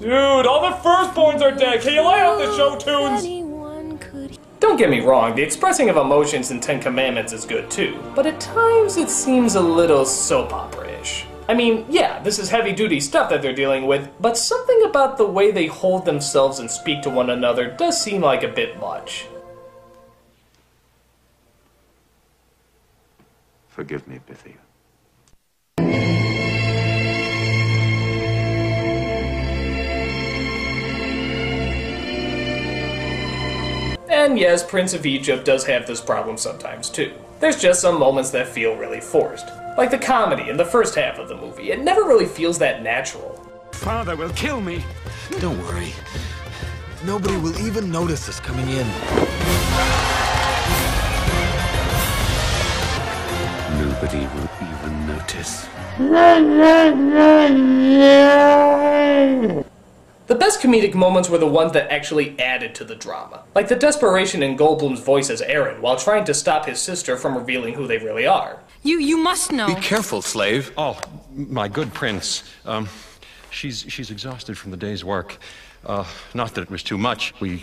Dude, 0.00 0.46
all 0.46 0.60
the 0.60 0.76
firstborns 0.76 1.42
are 1.42 1.50
dead. 1.50 1.80
Can 1.80 1.94
you 1.94 2.02
lay 2.02 2.22
off 2.22 2.38
the 2.38 2.56
show 2.56 2.78
tunes? 2.78 3.24
Don't 4.60 4.76
get 4.76 4.90
me 4.90 5.00
wrong, 5.00 5.34
the 5.34 5.42
expressing 5.42 5.88
of 5.88 5.96
emotions 5.96 6.50
in 6.50 6.60
Ten 6.60 6.80
Commandments 6.80 7.32
is 7.32 7.44
good 7.44 7.70
too, 7.70 7.98
but 8.14 8.26
at 8.26 8.40
times 8.40 8.96
it 8.96 9.08
seems 9.08 9.54
a 9.54 9.60
little 9.60 10.04
soap 10.04 10.52
opera-ish. 10.52 11.26
I 11.48 11.54
mean, 11.54 11.86
yeah, 11.88 12.20
this 12.22 12.38
is 12.38 12.50
heavy 12.50 12.72
duty 12.72 13.00
stuff 13.00 13.30
that 13.30 13.40
they're 13.40 13.54
dealing 13.54 13.86
with, 13.86 14.10
but 14.20 14.36
something 14.36 14.84
about 14.84 15.16
the 15.16 15.26
way 15.26 15.50
they 15.50 15.66
hold 15.66 16.04
themselves 16.04 16.58
and 16.58 16.70
speak 16.70 17.02
to 17.02 17.10
one 17.10 17.30
another 17.30 17.70
does 17.70 18.00
seem 18.00 18.20
like 18.20 18.42
a 18.42 18.48
bit 18.48 18.78
much. 18.78 19.26
Forgive 23.68 24.06
me, 24.06 24.20
Bithy. 24.28 24.56
And 34.28 34.38
yes, 34.38 34.62
Prince 34.62 34.92
of 34.92 35.06
Egypt 35.06 35.46
does 35.46 35.64
have 35.64 35.86
this 35.86 36.02
problem 36.02 36.36
sometimes 36.36 36.90
too. 36.90 37.14
There's 37.40 37.58
just 37.58 37.80
some 37.80 37.98
moments 37.98 38.28
that 38.32 38.46
feel 38.46 38.76
really 38.76 39.00
forced. 39.00 39.46
Like 39.78 39.90
the 39.90 39.96
comedy 39.96 40.50
in 40.50 40.58
the 40.58 40.66
first 40.66 40.94
half 40.94 41.18
of 41.18 41.28
the 41.28 41.34
movie, 41.34 41.70
it 41.70 41.80
never 41.80 42.02
really 42.02 42.26
feels 42.26 42.58
that 42.58 42.82
natural. 42.82 43.42
Father 43.72 44.16
will 44.16 44.28
kill 44.34 44.60
me. 44.60 44.84
Don't 45.40 45.58
worry. 45.64 45.94
Nobody 47.06 47.38
will 47.38 47.58
even 47.66 47.90
notice 47.90 48.28
us 48.28 48.38
coming 48.38 48.68
in. 48.68 48.86
Nobody 53.80 54.26
will 54.26 54.50
even 54.60 55.06
notice. 55.06 55.66
The 60.28 60.34
best 60.34 60.60
comedic 60.60 60.94
moments 60.94 61.30
were 61.30 61.38
the 61.38 61.46
ones 61.46 61.72
that 61.72 61.90
actually 61.90 62.38
added 62.38 62.74
to 62.74 62.84
the 62.84 62.94
drama, 62.94 63.44
like 63.54 63.68
the 63.68 63.74
desperation 63.74 64.42
in 64.42 64.58
Goldblum's 64.58 65.00
voice 65.00 65.30
as 65.30 65.40
Aaron 65.40 65.80
while 65.80 65.96
trying 65.96 66.26
to 66.26 66.34
stop 66.34 66.66
his 66.66 66.78
sister 66.78 67.16
from 67.16 67.34
revealing 67.34 67.72
who 67.72 67.86
they 67.86 67.96
really 67.96 68.26
are. 68.26 68.60
You 68.82 69.00
you 69.00 69.16
must 69.16 69.52
know. 69.52 69.68
Be 69.68 69.74
careful, 69.76 70.20
slave. 70.20 70.70
Oh, 70.76 71.00
my 71.34 71.66
good 71.66 71.94
prince. 71.94 72.42
Um, 72.66 72.90
she's 73.48 73.86
she's 73.88 74.10
exhausted 74.10 74.58
from 74.58 74.70
the 74.70 74.76
day's 74.76 75.02
work. 75.02 75.38
Uh, 75.86 76.04
not 76.34 76.54
that 76.56 76.60
it 76.60 76.70
was 76.70 76.82
too 76.82 76.98
much. 76.98 77.32
We 77.40 77.62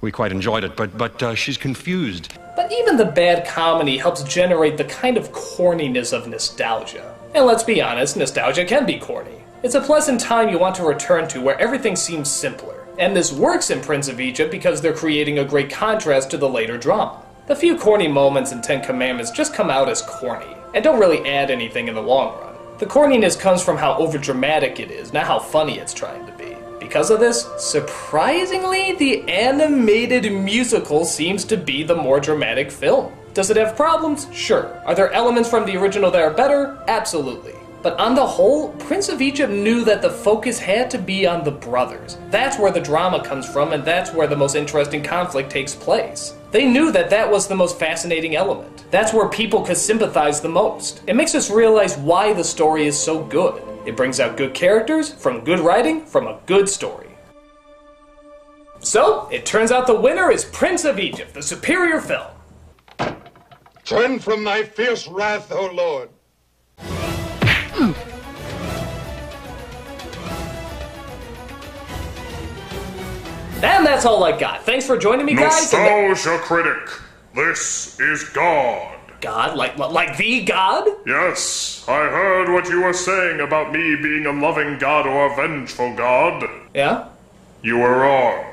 we 0.00 0.10
quite 0.10 0.32
enjoyed 0.32 0.64
it, 0.64 0.74
but 0.74 0.98
but 0.98 1.22
uh, 1.22 1.36
she's 1.36 1.56
confused. 1.56 2.36
But 2.56 2.72
even 2.72 2.96
the 2.96 3.04
bad 3.04 3.46
comedy 3.46 3.98
helps 3.98 4.24
generate 4.24 4.78
the 4.78 4.84
kind 4.86 5.16
of 5.16 5.30
corniness 5.30 6.12
of 6.12 6.26
nostalgia. 6.26 7.14
And 7.36 7.46
let's 7.46 7.62
be 7.62 7.80
honest, 7.80 8.16
nostalgia 8.16 8.64
can 8.64 8.84
be 8.84 8.98
corny. 8.98 9.43
It's 9.64 9.74
a 9.74 9.80
pleasant 9.80 10.20
time 10.20 10.50
you 10.50 10.58
want 10.58 10.74
to 10.74 10.82
return 10.82 11.26
to 11.28 11.40
where 11.40 11.58
everything 11.58 11.96
seems 11.96 12.30
simpler. 12.30 12.86
And 12.98 13.16
this 13.16 13.32
works 13.32 13.70
in 13.70 13.80
Prince 13.80 14.08
of 14.08 14.20
Egypt 14.20 14.50
because 14.50 14.82
they're 14.82 14.92
creating 14.92 15.38
a 15.38 15.44
great 15.44 15.70
contrast 15.70 16.30
to 16.32 16.36
the 16.36 16.46
later 16.46 16.76
drama. 16.76 17.22
The 17.46 17.56
few 17.56 17.78
corny 17.78 18.06
moments 18.06 18.52
in 18.52 18.60
Ten 18.60 18.84
Commandments 18.84 19.30
just 19.30 19.54
come 19.54 19.70
out 19.70 19.88
as 19.88 20.02
corny, 20.02 20.54
and 20.74 20.84
don't 20.84 21.00
really 21.00 21.26
add 21.26 21.50
anything 21.50 21.88
in 21.88 21.94
the 21.94 22.02
long 22.02 22.38
run. 22.38 22.54
The 22.76 22.84
corniness 22.84 23.40
comes 23.40 23.62
from 23.62 23.78
how 23.78 23.98
overdramatic 23.98 24.80
it 24.80 24.90
is, 24.90 25.14
not 25.14 25.24
how 25.24 25.38
funny 25.38 25.78
it's 25.78 25.94
trying 25.94 26.26
to 26.26 26.32
be. 26.32 26.54
Because 26.78 27.10
of 27.10 27.18
this, 27.18 27.48
surprisingly, 27.56 28.92
the 28.92 29.22
animated 29.30 30.30
musical 30.30 31.06
seems 31.06 31.42
to 31.46 31.56
be 31.56 31.82
the 31.82 31.96
more 31.96 32.20
dramatic 32.20 32.70
film. 32.70 33.14
Does 33.32 33.48
it 33.48 33.56
have 33.56 33.76
problems? 33.76 34.26
Sure. 34.30 34.78
Are 34.84 34.94
there 34.94 35.10
elements 35.12 35.48
from 35.48 35.64
the 35.64 35.78
original 35.78 36.10
that 36.10 36.20
are 36.20 36.34
better? 36.34 36.84
Absolutely. 36.86 37.53
But 37.84 38.00
on 38.00 38.14
the 38.14 38.26
whole, 38.26 38.70
Prince 38.70 39.10
of 39.10 39.20
Egypt 39.20 39.52
knew 39.52 39.84
that 39.84 40.00
the 40.00 40.08
focus 40.08 40.58
had 40.58 40.90
to 40.90 40.96
be 40.96 41.26
on 41.26 41.44
the 41.44 41.50
brothers. 41.50 42.16
That's 42.30 42.58
where 42.58 42.72
the 42.72 42.80
drama 42.80 43.22
comes 43.22 43.46
from, 43.46 43.74
and 43.74 43.84
that's 43.84 44.10
where 44.10 44.26
the 44.26 44.34
most 44.34 44.54
interesting 44.54 45.02
conflict 45.02 45.50
takes 45.50 45.74
place. 45.74 46.32
They 46.50 46.64
knew 46.64 46.90
that 46.92 47.10
that 47.10 47.30
was 47.30 47.46
the 47.46 47.54
most 47.54 47.78
fascinating 47.78 48.36
element. 48.36 48.86
That's 48.90 49.12
where 49.12 49.28
people 49.28 49.60
could 49.60 49.76
sympathize 49.76 50.40
the 50.40 50.48
most. 50.48 51.02
It 51.06 51.14
makes 51.14 51.34
us 51.34 51.50
realize 51.50 51.98
why 51.98 52.32
the 52.32 52.42
story 52.42 52.86
is 52.86 52.98
so 52.98 53.22
good. 53.22 53.62
It 53.84 53.98
brings 53.98 54.18
out 54.18 54.38
good 54.38 54.54
characters 54.54 55.12
from 55.12 55.44
good 55.44 55.60
writing 55.60 56.06
from 56.06 56.26
a 56.26 56.40
good 56.46 56.70
story. 56.70 57.10
So, 58.80 59.28
it 59.30 59.44
turns 59.44 59.70
out 59.70 59.86
the 59.86 60.00
winner 60.00 60.30
is 60.30 60.46
Prince 60.46 60.86
of 60.86 60.98
Egypt, 60.98 61.34
the 61.34 61.42
superior 61.42 62.00
film. 62.00 62.30
Turn 63.84 64.20
from 64.20 64.42
thy 64.42 64.62
fierce 64.62 65.06
wrath, 65.06 65.52
O 65.52 65.66
Lord. 65.66 66.08
And 73.62 73.86
that's 73.86 74.04
all 74.04 74.24
I 74.24 74.38
got. 74.38 74.64
Thanks 74.64 74.86
for 74.86 74.96
joining 74.98 75.26
me, 75.26 75.34
guys. 75.34 75.72
Nostalgia 75.72 76.38
critic. 76.38 76.88
This 77.34 77.98
is 78.00 78.24
God. 78.24 78.98
God, 79.20 79.56
like 79.56 79.78
like 79.78 80.18
the 80.18 80.44
God? 80.44 80.86
Yes, 81.06 81.82
I 81.88 82.00
heard 82.00 82.52
what 82.52 82.68
you 82.68 82.82
were 82.82 82.92
saying 82.92 83.40
about 83.40 83.72
me 83.72 83.96
being 83.96 84.26
a 84.26 84.32
loving 84.32 84.78
God 84.78 85.06
or 85.06 85.32
a 85.32 85.36
vengeful 85.36 85.94
God. 85.96 86.44
Yeah? 86.74 87.08
You 87.62 87.78
were 87.78 88.00
wrong. 88.00 88.44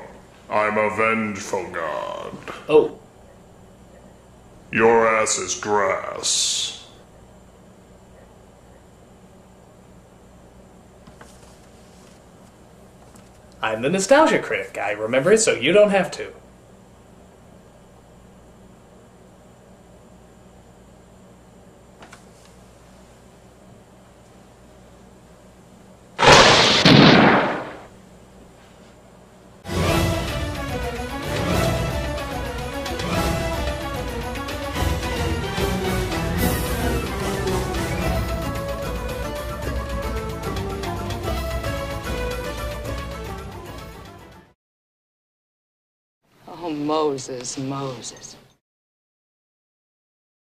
I'm 0.48 0.78
a 0.78 0.96
vengeful 0.96 1.70
God. 1.70 2.34
Oh. 2.68 2.98
Your 4.70 5.06
ass 5.06 5.36
is 5.36 5.54
grass. 5.54 6.81
I'm 13.62 13.80
the 13.80 13.90
nostalgia 13.90 14.40
critic. 14.40 14.76
I 14.76 14.90
remember 14.90 15.30
it, 15.30 15.38
so 15.38 15.52
you 15.52 15.72
don't 15.72 15.90
have 15.90 16.10
to. 16.12 16.32
Moses, 47.28 47.56
Moses. 47.56 48.41